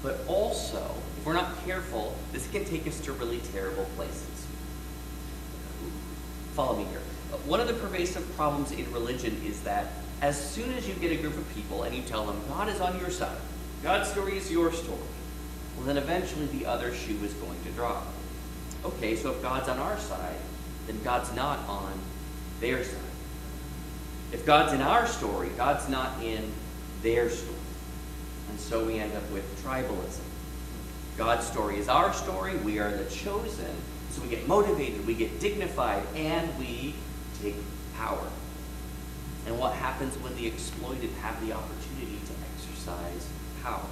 But 0.03 0.21
also, 0.27 0.95
if 1.19 1.25
we're 1.25 1.33
not 1.33 1.65
careful, 1.65 2.15
this 2.33 2.47
can 2.51 2.65
take 2.67 2.87
us 2.87 3.01
to 3.01 3.13
really 3.15 3.41
terrible 3.53 3.87
places. 3.97 4.47
Follow 6.55 6.77
me 6.77 6.85
here. 6.85 7.01
One 7.47 7.61
of 7.61 7.67
the 7.67 7.75
pervasive 7.75 8.31
problems 8.37 8.71
in 8.73 8.91
religion 8.93 9.41
is 9.45 9.63
that 9.63 9.87
as 10.21 10.39
soon 10.39 10.73
as 10.75 10.87
you 10.87 10.95
get 10.95 11.13
a 11.13 11.17
group 11.17 11.37
of 11.37 11.55
people 11.55 11.83
and 11.83 11.95
you 11.95 12.03
tell 12.03 12.27
them, 12.27 12.41
God 12.49 12.69
is 12.69 12.81
on 12.81 12.99
your 13.01 13.11
side, 13.11 13.37
God's 13.83 14.11
story 14.11 14.37
is 14.37 14.51
your 14.51 14.73
story, 14.73 14.99
well, 15.77 15.87
then 15.87 15.97
eventually 15.97 16.47
the 16.47 16.67
other 16.67 16.95
shoe 16.95 17.19
is 17.25 17.33
going 17.35 17.63
to 17.65 17.71
drop 17.71 18.07
okay, 18.85 19.17
so 19.17 19.31
if 19.31 19.43
God's 19.43 19.69
on 19.69 19.79
our 19.79 19.99
side, 19.99 20.37
then 20.87 21.01
God's 21.03 21.33
not 21.35 21.59
on 21.69 21.93
their 22.61 22.85
side. 22.85 22.99
If 24.33 24.45
God's 24.45 24.73
in 24.73 24.83
our 24.83 25.07
story, 25.07 25.51
God's 25.57 25.89
not 25.89 26.23
in 26.23 26.53
their 27.03 27.31
story. 27.31 27.55
And 28.51 28.61
so 28.61 28.85
we 28.85 28.99
end 28.99 29.15
up 29.15 29.29
with 29.31 29.45
tribalism. 29.65 30.21
God's 31.17 31.47
story 31.47 31.79
is 31.79 31.89
our 31.89 32.13
story. 32.13 32.57
We 32.57 32.79
are 32.79 32.91
the 32.91 33.05
chosen. 33.11 33.75
So 34.11 34.23
we 34.23 34.29
get 34.29 34.47
motivated, 34.47 35.07
we 35.07 35.15
get 35.15 35.41
dignified, 35.41 36.03
and 36.15 36.57
we 36.59 36.95
take 37.43 37.57
power. 37.97 38.27
And 39.47 39.59
what 39.59 39.75
happens 39.75 40.17
when 40.19 40.35
the 40.37 40.47
exploited 40.47 41.11
have 41.21 41.45
the 41.47 41.53
opportunity 41.53 42.19
to 42.27 42.33
exercise 42.55 43.29
power? 43.63 43.87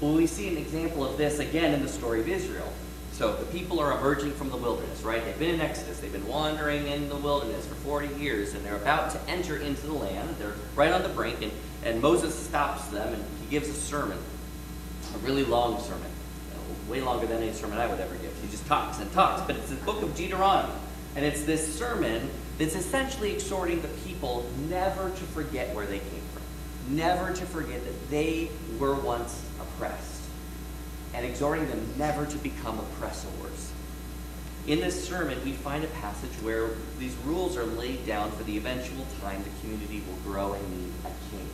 Well, 0.00 0.14
we 0.14 0.26
see 0.26 0.48
an 0.48 0.56
example 0.56 1.04
of 1.04 1.16
this 1.16 1.38
again 1.38 1.74
in 1.74 1.82
the 1.82 1.88
story 1.88 2.20
of 2.20 2.28
Israel. 2.28 2.72
So 3.20 3.34
the 3.34 3.44
people 3.52 3.80
are 3.80 3.98
emerging 3.98 4.32
from 4.32 4.48
the 4.48 4.56
wilderness, 4.56 5.02
right? 5.02 5.22
They've 5.22 5.38
been 5.38 5.56
in 5.56 5.60
Exodus. 5.60 6.00
They've 6.00 6.10
been 6.10 6.26
wandering 6.26 6.86
in 6.86 7.10
the 7.10 7.16
wilderness 7.16 7.66
for 7.66 7.74
40 7.74 8.14
years, 8.14 8.54
and 8.54 8.64
they're 8.64 8.76
about 8.76 9.10
to 9.10 9.20
enter 9.28 9.58
into 9.58 9.86
the 9.86 9.92
land. 9.92 10.36
They're 10.38 10.54
right 10.74 10.90
on 10.90 11.02
the 11.02 11.10
brink, 11.10 11.42
and, 11.42 11.52
and 11.84 12.00
Moses 12.00 12.34
stops 12.34 12.86
them, 12.86 13.12
and 13.12 13.22
he 13.42 13.50
gives 13.50 13.68
a 13.68 13.74
sermon, 13.74 14.16
a 15.14 15.18
really 15.18 15.44
long 15.44 15.82
sermon, 15.82 16.10
way 16.88 17.02
longer 17.02 17.26
than 17.26 17.42
any 17.42 17.52
sermon 17.52 17.76
I 17.76 17.86
would 17.88 18.00
ever 18.00 18.14
give. 18.14 18.34
He 18.40 18.48
just 18.48 18.66
talks 18.66 19.00
and 19.00 19.12
talks. 19.12 19.42
But 19.42 19.56
it's 19.56 19.68
the 19.68 19.76
book 19.76 20.00
of 20.00 20.16
Deuteronomy. 20.16 20.72
And 21.14 21.22
it's 21.22 21.44
this 21.44 21.78
sermon 21.78 22.30
that's 22.56 22.74
essentially 22.74 23.34
exhorting 23.34 23.82
the 23.82 23.88
people 24.06 24.46
never 24.70 25.10
to 25.10 25.24
forget 25.34 25.74
where 25.74 25.84
they 25.84 25.98
came 25.98 26.22
from, 26.32 26.96
never 26.96 27.34
to 27.34 27.44
forget 27.44 27.84
that 27.84 28.10
they 28.10 28.48
were 28.78 28.94
once 28.94 29.44
oppressed, 29.60 30.09
and 31.14 31.26
exhorting 31.26 31.68
them 31.68 31.94
never 31.98 32.26
to 32.26 32.38
become 32.38 32.78
oppressors. 32.78 33.72
In 34.66 34.80
this 34.80 35.08
sermon, 35.08 35.42
we 35.44 35.52
find 35.52 35.82
a 35.84 35.88
passage 35.88 36.32
where 36.42 36.70
these 36.98 37.14
rules 37.24 37.56
are 37.56 37.64
laid 37.64 38.06
down 38.06 38.30
for 38.32 38.44
the 38.44 38.56
eventual 38.56 39.06
time 39.20 39.42
the 39.42 39.50
community 39.60 40.02
will 40.06 40.32
grow 40.32 40.52
and 40.52 40.70
need 40.78 40.92
a 41.04 41.08
king. 41.30 41.48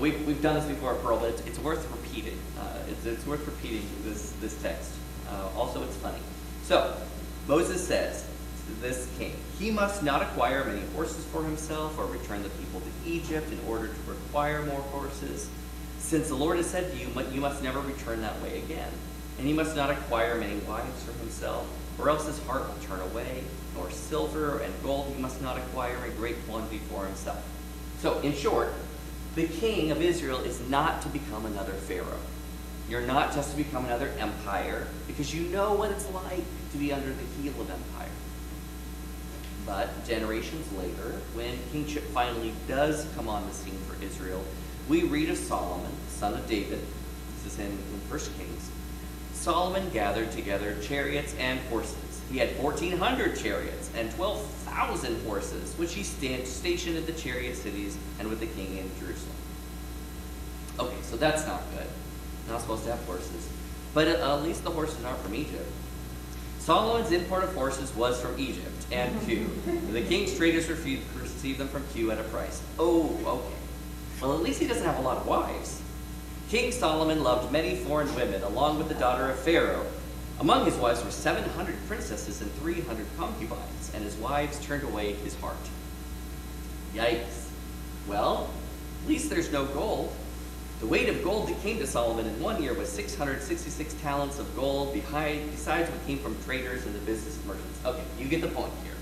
we've, 0.00 0.26
we've 0.26 0.42
done 0.42 0.54
this 0.54 0.66
before, 0.66 0.94
Pearl, 0.96 1.18
but 1.18 1.30
it's, 1.30 1.40
it's 1.46 1.58
worth 1.58 1.90
repeating. 1.90 2.38
Uh, 2.58 2.78
it's, 2.88 3.06
it's 3.06 3.26
worth 3.26 3.46
repeating 3.46 3.88
this, 4.04 4.32
this 4.40 4.60
text. 4.62 4.92
Uh, 5.28 5.48
also, 5.56 5.82
it's 5.82 5.96
funny. 5.96 6.18
So, 6.64 6.94
Moses 7.48 7.86
says, 7.86 8.26
to 8.66 8.80
this 8.80 9.08
king, 9.18 9.32
he 9.58 9.70
must 9.70 10.02
not 10.02 10.22
acquire 10.22 10.64
many 10.64 10.82
horses 10.94 11.24
for 11.26 11.42
himself 11.42 11.98
or 11.98 12.06
return 12.06 12.42
the 12.42 12.48
people 12.50 12.80
to 12.80 13.10
Egypt 13.10 13.50
in 13.50 13.58
order 13.68 13.88
to 13.88 14.10
acquire 14.12 14.62
more 14.64 14.80
horses. 14.80 15.48
Since 16.06 16.28
the 16.28 16.36
Lord 16.36 16.56
has 16.58 16.66
said 16.66 16.92
to 16.92 16.96
you, 16.96 17.08
you 17.32 17.40
must 17.40 17.64
never 17.64 17.80
return 17.80 18.20
that 18.20 18.40
way 18.40 18.58
again. 18.58 18.92
And 19.38 19.46
he 19.46 19.52
must 19.52 19.74
not 19.74 19.90
acquire 19.90 20.36
many 20.36 20.54
wives 20.60 21.02
for 21.02 21.10
himself, 21.18 21.66
or 21.98 22.08
else 22.08 22.28
his 22.28 22.40
heart 22.46 22.62
will 22.68 22.80
turn 22.86 23.00
away, 23.10 23.42
nor 23.74 23.90
silver 23.90 24.60
and 24.60 24.72
gold 24.84 25.12
he 25.12 25.20
must 25.20 25.42
not 25.42 25.58
acquire 25.58 25.96
in 26.06 26.14
great 26.14 26.36
quantity 26.46 26.78
for 26.88 27.04
himself. 27.04 27.44
So, 27.98 28.20
in 28.20 28.32
short, 28.32 28.72
the 29.34 29.48
king 29.48 29.90
of 29.90 30.00
Israel 30.00 30.38
is 30.42 30.60
not 30.70 31.02
to 31.02 31.08
become 31.08 31.44
another 31.44 31.72
Pharaoh. 31.72 32.20
You're 32.88 33.00
not 33.00 33.34
just 33.34 33.50
to 33.50 33.56
become 33.56 33.84
another 33.84 34.12
empire, 34.20 34.86
because 35.08 35.34
you 35.34 35.48
know 35.48 35.74
what 35.74 35.90
it's 35.90 36.08
like 36.12 36.44
to 36.70 36.78
be 36.78 36.92
under 36.92 37.08
the 37.08 37.42
heel 37.42 37.60
of 37.60 37.68
empire. 37.68 38.08
But 39.66 40.06
generations 40.06 40.72
later, 40.74 41.20
when 41.34 41.58
kingship 41.72 42.04
finally 42.04 42.52
does 42.68 43.08
come 43.16 43.28
on 43.28 43.44
the 43.48 43.52
scene 43.52 43.78
for 43.88 44.00
Israel, 44.04 44.44
we 44.88 45.02
read 45.04 45.30
of 45.30 45.36
Solomon, 45.36 45.92
son 46.08 46.34
of 46.34 46.48
David. 46.48 46.80
This 47.42 47.54
is 47.54 47.58
in, 47.58 47.66
in 47.66 48.00
1 48.08 48.18
Kings. 48.38 48.70
Solomon 49.32 49.88
gathered 49.90 50.30
together 50.32 50.76
chariots 50.82 51.34
and 51.38 51.58
horses. 51.68 51.96
He 52.30 52.38
had 52.38 52.56
1,400 52.58 53.36
chariots 53.36 53.90
and 53.96 54.10
12,000 54.12 55.24
horses, 55.24 55.74
which 55.76 55.94
he 55.94 56.02
stationed 56.02 56.96
at 56.96 57.06
the 57.06 57.12
chariot 57.12 57.56
cities 57.56 57.96
and 58.18 58.28
with 58.28 58.40
the 58.40 58.46
king 58.46 58.78
in 58.78 58.90
Jerusalem. 58.98 59.36
Okay, 60.78 60.96
so 61.02 61.16
that's 61.16 61.46
not 61.46 61.62
good. 61.76 61.86
Not 62.48 62.60
supposed 62.60 62.84
to 62.84 62.90
have 62.90 63.04
horses. 63.04 63.48
But 63.94 64.08
uh, 64.08 64.36
at 64.36 64.42
least 64.42 64.64
the 64.64 64.70
horses 64.70 65.02
aren't 65.04 65.20
from 65.20 65.34
Egypt. 65.34 65.70
Solomon's 66.58 67.12
import 67.12 67.44
of 67.44 67.54
horses 67.54 67.94
was 67.94 68.20
from 68.20 68.38
Egypt 68.38 68.86
and 68.90 69.14
Kue. 69.20 69.48
the 69.92 70.02
king's 70.02 70.36
traders 70.36 70.68
refused 70.68 71.02
to 71.12 71.20
receive 71.20 71.58
them 71.58 71.68
from 71.68 71.82
Kue 71.94 72.12
at 72.12 72.18
a 72.18 72.24
price. 72.24 72.60
Oh, 72.78 73.16
okay. 73.24 73.65
Well, 74.20 74.32
at 74.32 74.42
least 74.42 74.60
he 74.60 74.66
doesn't 74.66 74.84
have 74.84 74.98
a 74.98 75.02
lot 75.02 75.18
of 75.18 75.26
wives. 75.26 75.82
King 76.48 76.72
Solomon 76.72 77.22
loved 77.22 77.52
many 77.52 77.76
foreign 77.76 78.12
women, 78.14 78.42
along 78.42 78.78
with 78.78 78.88
the 78.88 78.94
daughter 78.94 79.30
of 79.30 79.38
Pharaoh. 79.40 79.84
Among 80.38 80.64
his 80.64 80.76
wives 80.76 81.04
were 81.04 81.10
700 81.10 81.74
princesses 81.86 82.40
and 82.40 82.52
300 82.54 83.06
concubines, 83.16 83.90
and 83.94 84.04
his 84.04 84.16
wives 84.16 84.58
turned 84.64 84.84
away 84.84 85.14
his 85.14 85.34
heart. 85.36 85.56
Yikes. 86.94 87.48
Well, 88.06 88.50
at 89.02 89.08
least 89.08 89.28
there's 89.28 89.50
no 89.52 89.64
gold. 89.66 90.14
The 90.80 90.86
weight 90.86 91.08
of 91.08 91.24
gold 91.24 91.48
that 91.48 91.60
came 91.62 91.78
to 91.78 91.86
Solomon 91.86 92.26
in 92.26 92.40
one 92.40 92.62
year 92.62 92.74
was 92.74 92.90
666 92.90 93.94
talents 94.02 94.38
of 94.38 94.54
gold, 94.54 94.92
besides 94.94 95.90
what 95.90 96.06
came 96.06 96.18
from 96.18 96.36
traders 96.44 96.84
and 96.84 96.94
the 96.94 97.00
business 97.00 97.38
merchants. 97.46 97.80
Okay, 97.84 98.04
you 98.18 98.28
get 98.28 98.40
the 98.42 98.48
point 98.48 98.72
here. 98.84 98.92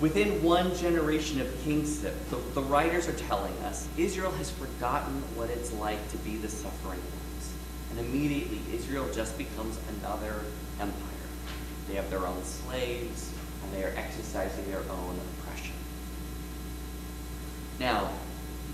Within 0.00 0.44
one 0.44 0.76
generation 0.76 1.40
of 1.40 1.64
kingship, 1.64 2.14
the, 2.30 2.36
the 2.54 2.62
writers 2.62 3.08
are 3.08 3.14
telling 3.14 3.52
us 3.64 3.88
Israel 3.96 4.30
has 4.32 4.48
forgotten 4.48 5.22
what 5.34 5.50
it's 5.50 5.72
like 5.72 6.08
to 6.12 6.16
be 6.18 6.36
the 6.36 6.48
suffering 6.48 7.00
ones. 7.00 7.52
And 7.90 7.98
immediately, 8.00 8.60
Israel 8.72 9.08
just 9.12 9.36
becomes 9.36 9.76
another 9.98 10.42
empire. 10.78 10.94
They 11.88 11.94
have 11.94 12.08
their 12.10 12.24
own 12.24 12.44
slaves, 12.44 13.32
and 13.64 13.72
they 13.72 13.82
are 13.82 13.92
exercising 13.96 14.70
their 14.70 14.82
own 14.88 15.18
oppression. 15.40 15.74
Now, 17.80 18.10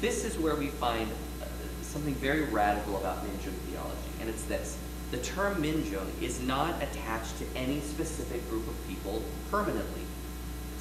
this 0.03 0.27
is 0.27 0.39
where 0.39 0.57
we 0.57 0.67
find 0.67 1.09
uh, 1.41 1.47
something 1.81 2.15
very 2.17 2.43
radical 2.43 2.99
about 2.99 3.25
Minjung 3.25 3.55
theology, 3.71 3.97
and 4.21 4.29
it's 4.29 4.43
this. 4.43 4.77
The 5.11 5.19
term 5.19 5.63
Minjung 5.63 6.07
is 6.21 6.41
not 6.43 6.83
attached 6.83 7.39
to 7.39 7.47
any 7.57 7.81
specific 7.81 8.47
group 8.51 8.69
of 8.69 8.89
people 8.89 9.23
permanently. 9.51 10.03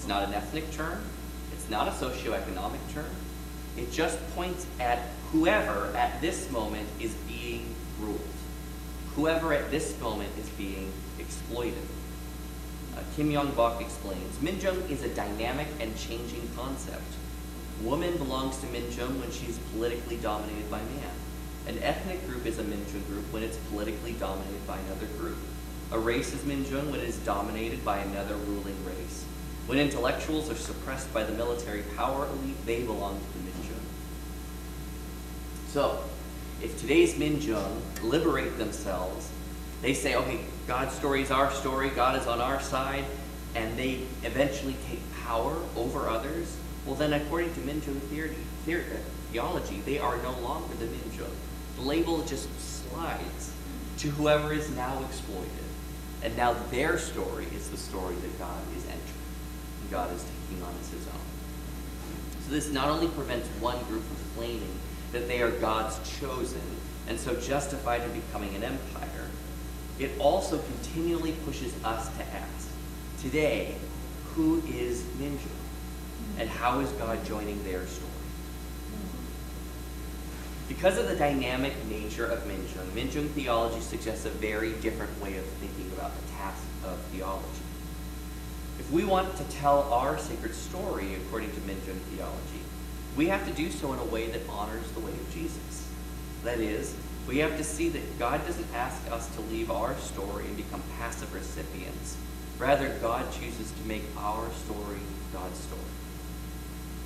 It's 0.04 0.10
not 0.10 0.28
an 0.28 0.34
ethnic 0.34 0.70
term. 0.74 1.02
It's 1.54 1.70
not 1.70 1.88
a 1.88 1.92
socioeconomic 1.92 2.94
term. 2.94 3.10
It 3.78 3.90
just 3.90 4.20
points 4.36 4.68
at 4.78 5.00
whoever 5.32 5.96
at 5.96 6.20
this 6.20 6.52
moment 6.52 6.90
is 7.00 7.14
being 7.26 7.74
ruled. 8.02 8.20
Whoever 9.16 9.54
at 9.54 9.72
this 9.72 9.98
moment 10.02 10.32
is 10.38 10.50
being 10.50 10.92
exploited. 11.20 11.88
Uh, 12.98 13.00
Kim 13.16 13.32
Yong 13.32 13.52
Bock 13.52 13.80
explains 13.80 14.36
Minjung 14.40 14.90
is 14.90 15.04
a 15.04 15.16
dynamic 15.16 15.68
and 15.80 15.96
changing 15.96 16.50
concept. 16.54 17.14
Woman 17.82 18.18
belongs 18.18 18.58
to 18.58 18.68
Minjung 18.68 19.22
when 19.22 19.32
she's 19.32 19.58
politically 19.72 20.18
dominated 20.18 20.70
by 20.70 20.80
man. 20.80 21.14
An 21.66 21.82
ethnic 21.82 22.28
group 22.28 22.46
is 22.46 22.60
a 22.60 22.64
Minjung 22.64 23.08
group 23.08 23.32
when 23.32 23.42
it's 23.42 23.56
politically 23.72 24.12
dominated 24.20 24.68
by 24.68 24.78
another 24.80 25.06
group. 25.18 25.38
A 25.94 25.98
race 25.98 26.34
is 26.34 26.42
Minjung 26.42 26.92
when 26.92 27.00
it 27.00 27.08
is 27.08 27.20
dominated 27.20 27.86
by 27.86 28.00
another 28.00 28.36
ruling 28.36 28.76
race. 28.86 29.24
When 29.66 29.80
intellectuals 29.80 30.50
are 30.50 30.56
suppressed 30.56 31.14
by 31.14 31.24
the 31.24 31.34
military 31.34 31.84
power 31.96 32.28
elite, 32.28 32.66
they 32.66 32.84
belong 32.84 33.20
to 33.20 33.38
the 33.38 33.50
Minjung. 33.50 33.84
So, 35.70 36.04
if 36.62 36.80
today's 36.80 37.16
Minjung 37.16 37.82
liberate 38.04 38.58
themselves, 38.58 39.30
they 39.82 39.94
say, 39.94 40.16
okay, 40.16 40.42
God's 40.68 40.94
story 40.94 41.22
is 41.22 41.32
our 41.32 41.50
story, 41.52 41.90
God 41.90 42.20
is 42.20 42.28
on 42.28 42.42
our 42.42 42.60
side, 42.62 43.06
and 43.56 43.78
they 43.78 44.00
eventually 44.24 44.76
take 44.90 45.00
power 45.24 45.56
over 45.76 46.10
others, 46.10 46.58
well 46.86 46.96
then 46.96 47.14
according 47.14 47.54
to 47.54 47.60
Minjung 47.62 48.00
theory, 48.02 48.36
theology, 49.32 49.82
they 49.86 50.00
are 50.00 50.18
no 50.18 50.38
longer 50.40 50.74
the 50.76 50.86
Minjung. 50.86 51.32
The 51.78 51.82
label 51.82 52.22
just 52.24 52.50
slides 52.60 53.52
to 54.00 54.10
whoever 54.10 54.54
is 54.54 54.70
now 54.72 55.04
exploited. 55.06 55.50
And 56.22 56.36
now 56.38 56.54
their 56.72 56.98
story 56.98 57.48
is 57.56 57.70
the 57.70 57.78
story 57.78 58.16
that 58.16 58.40
God 58.40 58.62
is 58.78 58.84
entering. 58.86 59.23
God 59.92 60.14
is 60.14 60.24
taking 60.24 60.64
on 60.64 60.74
as 60.82 60.90
his 60.90 61.08
own. 61.08 61.14
So 62.46 62.52
this 62.54 62.72
not 62.72 62.90
only 62.90 63.08
prevents 63.08 63.48
one 63.60 63.82
group 63.86 64.04
from 64.04 64.18
claiming 64.36 64.80
that 65.12 65.28
they 65.28 65.42
are 65.42 65.52
God's 65.52 65.98
chosen 66.20 66.62
and 67.08 67.20
so 67.20 67.36
justified 67.36 68.02
in 68.02 68.12
becoming 68.14 68.54
an 68.56 68.64
empire, 68.64 69.30
it 70.00 70.12
also 70.20 70.58
continually 70.58 71.34
pushes 71.46 71.74
us 71.84 72.08
to 72.18 72.24
ask, 72.34 72.70
today, 73.22 73.76
who 74.34 74.62
is 74.68 75.04
Minjung? 75.20 75.38
And 76.40 76.50
how 76.50 76.80
is 76.80 76.90
God 76.94 77.24
joining 77.26 77.64
their 77.64 77.86
story? 77.86 78.10
Because 80.68 80.98
of 80.98 81.08
the 81.08 81.16
dynamic 81.16 81.74
nature 81.86 82.26
of 82.26 82.40
Minjung, 82.46 82.88
Minjung 82.96 83.30
theology 83.32 83.82
suggests 83.82 84.26
a 84.26 84.30
very 84.30 84.72
different 84.74 85.22
way 85.22 85.38
of 85.38 85.46
thinking 85.46 85.92
about 85.98 86.12
the 86.16 86.32
task 86.32 86.64
of 86.86 86.98
theology. 87.12 87.46
If 88.80 88.92
we 88.92 89.06
want 89.06 89.36
to 89.38 89.44
tell 89.46 89.84
our 89.94 90.18
sacred 90.18 90.56
story 90.56 91.16
according 91.16 91.52
to 91.52 91.62
Minjung 91.62 92.00
theology, 92.12 92.62
we 93.16 93.28
have 93.28 93.48
to 93.48 93.54
do 93.54 93.70
so 93.72 93.94
in 93.94 94.00
a 94.00 94.06
way 94.06 94.28
that 94.28 94.42
honors 94.50 94.90
the 94.92 95.00
way 95.00 95.12
of 95.12 95.34
Jesus. 95.34 95.88
That 96.44 96.60
is, 96.60 96.96
we 97.28 97.38
have 97.38 97.58
to 97.58 97.64
see 97.64 97.90
that 97.90 98.20
God 98.20 98.46
doesn't 98.46 98.68
ask 98.74 99.10
us 99.12 99.34
to 99.36 99.42
leave 99.42 99.72
our 99.72 99.96
story 99.98 100.46
and 100.46 100.58
become 100.58 100.82
passive 100.98 101.34
recipients. 101.34 102.18
Rather, 102.58 102.90
God 103.02 103.32
chooses 103.32 103.72
to 103.72 103.88
make 103.88 104.04
our 104.18 104.50
story 104.66 105.00
God's 105.32 105.60
story. 105.60 105.82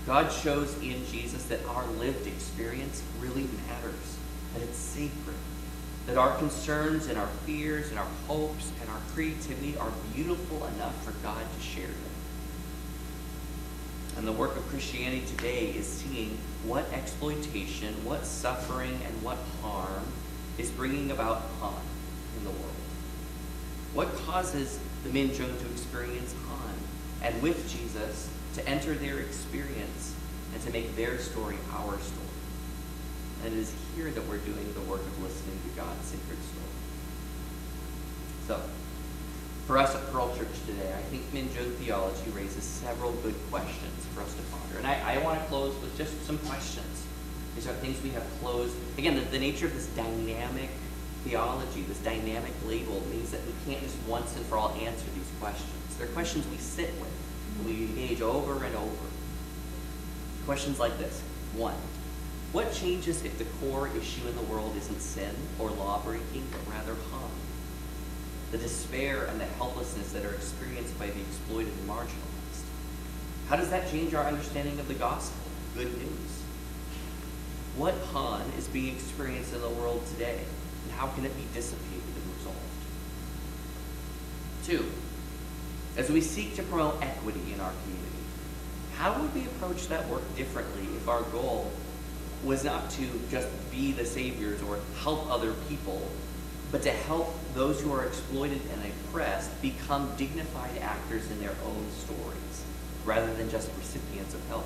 God 0.06 0.32
shows 0.32 0.74
in 0.82 1.06
Jesus 1.08 1.44
that 1.46 1.66
our 1.66 1.86
lived 2.00 2.28
experience 2.28 3.04
really 3.20 3.48
matters, 3.68 4.18
that 4.54 4.64
it's 4.64 4.78
sacred, 4.78 5.36
that 6.08 6.18
our 6.18 6.36
concerns 6.38 7.08
and 7.08 7.18
our 7.18 7.28
fears 7.46 7.90
and 7.90 8.00
our 8.00 8.08
hopes 8.28 8.72
and 8.82 8.90
our 8.90 9.02
creativity 9.14 9.78
are 9.78 9.92
beautiful 10.16 10.66
enough 10.68 11.04
for 11.04 11.12
God 11.22 11.44
to 11.56 11.62
share 11.62 11.86
them. 11.86 11.96
And 14.18 14.26
the 14.26 14.32
work 14.32 14.56
of 14.56 14.68
Christianity 14.70 15.24
today 15.28 15.68
is 15.68 15.86
seeing 15.86 16.38
what 16.66 16.92
exploitation, 16.92 17.94
what 18.04 18.26
suffering, 18.26 19.00
and 19.06 19.22
what 19.22 19.38
harm 19.62 20.04
is 20.58 20.72
bringing 20.72 21.12
about 21.12 21.44
harm 21.60 21.76
in 22.38 22.44
the 22.46 22.50
world. 22.50 22.64
What 23.94 24.16
causes 24.26 24.80
the 25.04 25.10
Minjung 25.10 25.60
to 25.60 25.72
experience 25.72 26.34
harm, 26.48 26.76
and 27.22 27.40
with 27.42 27.70
Jesus 27.70 28.30
to 28.56 28.68
enter 28.68 28.96
their 28.96 29.20
experience 29.20 30.16
and 30.54 30.64
to 30.64 30.72
make 30.72 30.96
their 30.96 31.20
story 31.20 31.58
our 31.74 32.00
story. 32.00 32.27
And 33.44 33.54
it 33.54 33.60
is 33.60 33.74
here 33.96 34.10
that 34.12 34.28
we're 34.28 34.38
doing 34.40 34.74
the 34.74 34.82
work 34.82 35.02
of 35.02 35.24
listening 35.24 35.60
to 35.64 35.80
God's 35.80 36.06
sacred 36.06 36.38
story. 36.44 36.78
So, 38.48 38.62
for 39.68 39.78
us 39.78 39.96
at 39.96 40.12
Pearl 40.12 40.36
Church 40.36 40.48
today, 40.66 40.94
I 40.94 41.02
think 41.12 41.24
Minjung 41.34 41.74
theology 41.76 42.30
raises 42.32 42.64
several 42.64 43.12
good 43.12 43.36
questions 43.52 44.06
for 44.16 44.22
us 44.22 44.34
to 44.34 44.42
ponder. 44.44 44.78
And 44.78 44.88
I, 44.88 45.16
I 45.16 45.24
want 45.24 45.40
to 45.40 45.46
close 45.48 45.76
with 45.82 45.96
just 45.98 46.26
some 46.26 46.38
questions. 46.40 47.06
These 47.56 47.68
are 47.68 47.74
things 47.74 48.02
we 48.02 48.10
have 48.12 48.24
closed. 48.40 48.74
Again, 48.98 49.16
the, 49.16 49.22
the 49.22 49.40
nature 49.40 49.66
of 49.66 49.74
this 49.74 49.88
dynamic 49.88 50.70
theology, 51.24 51.82
this 51.82 52.00
dynamic 52.00 52.54
label, 52.66 53.02
means 53.10 53.32
that 53.32 53.42
we 53.46 53.54
can't 53.66 53.84
just 53.84 53.98
once 54.08 54.36
and 54.38 54.46
for 54.46 54.58
all 54.58 54.70
answer 54.80 55.06
these 55.16 55.32
questions. 55.42 55.74
They're 55.98 56.08
questions 56.08 56.46
we 56.48 56.58
sit 56.58 56.94
with, 57.02 57.12
we 57.66 57.86
engage 57.86 58.22
over 58.22 58.64
and 58.64 58.76
over. 58.76 59.06
Questions 60.46 60.80
like 60.80 60.98
this 60.98 61.22
One, 61.54 61.76
what 62.52 62.72
changes 62.72 63.24
if 63.24 63.38
the 63.38 63.46
core 63.60 63.90
issue 63.90 64.26
in 64.28 64.36
the 64.36 64.44
world 64.44 64.76
isn't 64.78 65.02
sin 65.02 65.36
or 65.60 65.70
law 65.70 66.02
breaking, 66.04 66.48
but 66.52 66.74
rather 66.74 66.96
harm? 67.12 67.32
The 68.52 68.58
despair 68.58 69.26
and 69.26 69.40
the 69.40 69.46
helplessness 69.46 70.14
that 70.14 70.24
are 70.24 70.34
experienced 70.34 70.98
by 70.98 71.08
the 71.08 71.20
exploited 71.20 71.74
and 71.74 71.90
marginalized. 71.90 72.64
How 73.50 73.58
does 73.58 73.70
that 73.70 73.92
change 73.92 74.14
our 74.14 74.26
understanding 74.26 74.80
of 74.80 74.88
the 74.88 74.94
gospel? 74.94 75.42
Good 75.76 75.98
news. 75.98 76.42
What 77.76 77.96
harm 78.14 78.50
is 78.58 78.68
being 78.68 78.96
experienced 78.96 79.54
in 79.54 79.62
the 79.62 79.70
world 79.70 80.06
today, 80.08 80.40
and 80.84 80.94
how 80.94 81.08
can 81.08 81.26
it 81.26 81.36
be 81.36 81.44
dissipated 81.54 82.02
and 82.16 82.36
resolved? 82.38 82.58
Two, 84.64 84.86
as 85.98 86.10
we 86.10 86.22
seek 86.22 86.56
to 86.56 86.64
promote 86.64 87.04
equity 87.04 87.54
in 87.54 87.60
our 87.60 87.74
community, 87.84 88.08
how 88.96 89.22
would 89.22 89.36
we 89.36 89.42
approach 89.42 89.88
that 89.90 90.08
work 90.08 90.24
differently 90.36 90.88
if 90.96 91.08
our 91.08 91.22
goal 91.24 91.72
was 92.44 92.64
not 92.64 92.90
to 92.92 93.08
just 93.30 93.48
be 93.72 93.92
the 93.92 94.06
saviors 94.06 94.62
or 94.64 94.80
help 95.02 95.30
other 95.32 95.54
people, 95.68 96.02
but 96.72 96.82
to 96.84 96.92
help 96.92 97.34
those 97.54 97.82
who 97.82 97.92
are 97.94 98.06
exploited 98.06 98.62
and 98.74 98.92
oppressed 99.08 99.62
become 99.62 100.12
dignified 100.18 100.78
actors 100.82 101.30
in 101.32 101.40
their 101.40 101.56
own 101.66 101.86
stories, 101.92 102.64
rather 103.06 103.34
than 103.36 103.50
just 103.50 103.70
recipients 103.78 104.34
of 104.34 104.46
help? 104.48 104.66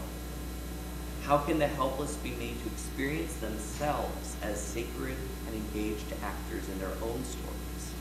How 1.24 1.38
can 1.38 1.60
the 1.60 1.68
helpless 1.68 2.16
be 2.18 2.32
made 2.32 2.62
to 2.64 2.68
experience 2.70 3.34
themselves 3.36 4.36
as 4.42 4.60
sacred 4.60 5.16
and 5.48 5.56
engaged 5.56 6.12
actors 6.24 6.68
in 6.68 6.80
their 6.80 6.94
own 7.02 7.24
stories? 7.24 7.94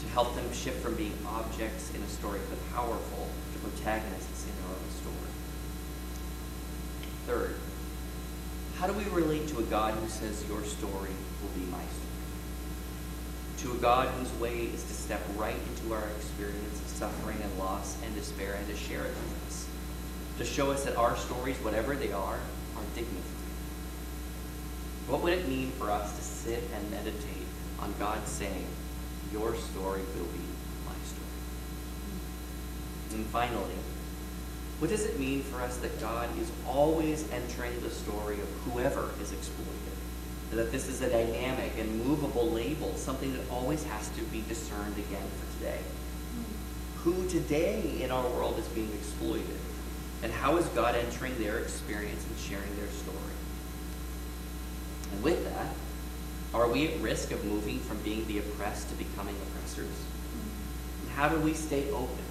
To 0.00 0.06
help 0.08 0.34
them 0.34 0.50
shift 0.52 0.82
from 0.82 0.94
being 0.94 1.16
objects 1.26 1.92
in 1.94 2.02
a 2.02 2.08
story 2.08 2.40
to 2.40 2.74
powerful 2.74 3.28
to 3.52 3.58
protagonists 3.58 4.46
in 4.46 4.52
their 4.62 4.70
own 4.70 4.90
story. 4.96 5.32
Third, 7.26 7.56
how 8.78 8.86
do 8.86 8.92
we 8.92 9.04
relate 9.06 9.48
to 9.48 9.58
a 9.58 9.62
God 9.64 9.92
who 9.94 10.08
says, 10.08 10.44
Your 10.48 10.62
story 10.62 11.10
will 11.42 11.50
be 11.60 11.66
my 11.66 11.82
story? 11.82 12.06
To 13.58 13.72
a 13.72 13.74
God 13.82 14.06
whose 14.10 14.32
way 14.34 14.66
is 14.66 14.84
to 14.84 14.92
step 14.94 15.20
right 15.36 15.56
into 15.56 15.94
our 15.94 16.06
experience 16.16 16.80
of 16.80 16.86
suffering 16.86 17.38
and 17.42 17.58
loss 17.58 17.96
and 18.04 18.14
despair 18.14 18.54
and 18.54 18.68
to 18.68 18.76
share 18.76 19.00
it 19.04 19.08
with 19.08 19.46
us. 19.48 19.66
To 20.38 20.44
show 20.44 20.70
us 20.70 20.84
that 20.84 20.94
our 20.96 21.16
stories, 21.16 21.56
whatever 21.56 21.96
they 21.96 22.12
are, 22.12 22.38
are 22.76 22.84
dignified. 22.94 23.24
What 25.08 25.22
would 25.22 25.32
it 25.32 25.48
mean 25.48 25.72
for 25.72 25.90
us 25.90 26.16
to 26.16 26.22
sit 26.22 26.62
and 26.72 26.90
meditate 26.92 27.48
on 27.80 27.92
God 27.98 28.24
saying, 28.28 28.66
Your 29.32 29.56
story 29.56 30.02
will 30.02 30.26
be 30.26 30.44
my 30.86 30.94
story? 31.02 31.26
And 33.14 33.26
finally, 33.26 33.74
what 34.78 34.90
does 34.90 35.04
it 35.04 35.18
mean 35.18 35.42
for 35.42 35.60
us 35.60 35.76
that 35.78 36.00
God 36.00 36.28
is 36.38 36.50
always 36.66 37.28
entering 37.32 37.80
the 37.80 37.90
story 37.90 38.34
of 38.34 38.48
whoever 38.64 39.10
is 39.20 39.32
exploited? 39.32 39.74
That 40.52 40.70
this 40.70 40.88
is 40.88 41.02
a 41.02 41.10
dynamic 41.10 41.72
and 41.78 42.04
movable 42.04 42.48
label, 42.50 42.94
something 42.94 43.32
that 43.32 43.42
always 43.50 43.82
has 43.84 44.08
to 44.10 44.22
be 44.24 44.44
discerned 44.48 44.96
again 44.96 45.26
for 45.40 45.58
today. 45.58 45.80
Who 46.98 47.28
today 47.28 48.00
in 48.00 48.12
our 48.12 48.26
world 48.30 48.58
is 48.58 48.68
being 48.68 48.90
exploited? 48.94 49.58
And 50.22 50.32
how 50.32 50.56
is 50.56 50.66
God 50.66 50.94
entering 50.94 51.36
their 51.38 51.58
experience 51.58 52.24
and 52.24 52.38
sharing 52.38 52.76
their 52.76 52.88
story? 52.88 53.18
And 55.12 55.22
with 55.24 55.44
that, 55.44 55.74
are 56.54 56.68
we 56.68 56.88
at 56.88 57.00
risk 57.00 57.32
of 57.32 57.44
moving 57.44 57.80
from 57.80 57.98
being 57.98 58.26
the 58.26 58.38
oppressed 58.38 58.88
to 58.90 58.94
becoming 58.94 59.34
oppressors? 59.48 60.04
And 61.02 61.10
how 61.10 61.28
do 61.28 61.38
we 61.40 61.52
stay 61.52 61.90
open 61.90 62.27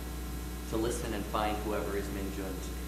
to 0.70 0.78
listen 0.78 1.14
and 1.14 1.24
find 1.26 1.56
whoever 1.58 1.96
is 1.98 2.06
Minjung 2.08 2.36
today? 2.36 2.88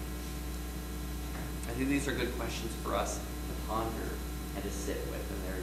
I 1.68 1.72
think 1.72 1.88
these 1.88 2.06
are 2.08 2.12
good 2.12 2.36
questions 2.38 2.72
for 2.82 2.94
us 2.94 3.16
to 3.16 3.68
ponder 3.68 4.08
and 4.54 4.64
to 4.64 4.70
sit 4.70 4.98
with. 5.10 5.30
And 5.30 5.44
they're, 5.46 5.62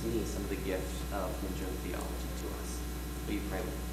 to 0.00 0.06
me, 0.06 0.24
some 0.24 0.42
of 0.44 0.50
the 0.50 0.56
gifts 0.56 1.00
of 1.12 1.30
Minjung 1.42 1.74
theology 1.82 2.28
to 2.40 2.46
us. 2.62 2.78
Will 3.26 3.34
you 3.34 3.40
pray 3.50 3.58
with 3.58 3.66
me? 3.66 3.92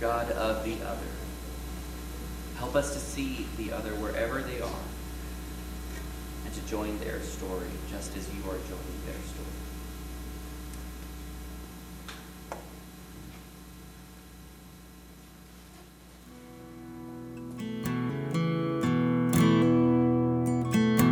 God 0.00 0.30
of 0.32 0.64
the 0.64 0.74
other, 0.84 1.12
help 2.56 2.74
us 2.74 2.92
to 2.92 2.98
see 2.98 3.46
the 3.56 3.72
other 3.72 3.90
wherever 3.94 4.42
they 4.42 4.60
are 4.60 4.84
and 6.44 6.54
to 6.54 6.60
join 6.62 6.98
their 6.98 7.20
story 7.22 7.70
just 7.88 8.16
as 8.16 8.28
you 8.34 8.40
are 8.42 8.58
joining 8.66 9.00
their 9.06 9.14
story. 9.30 9.46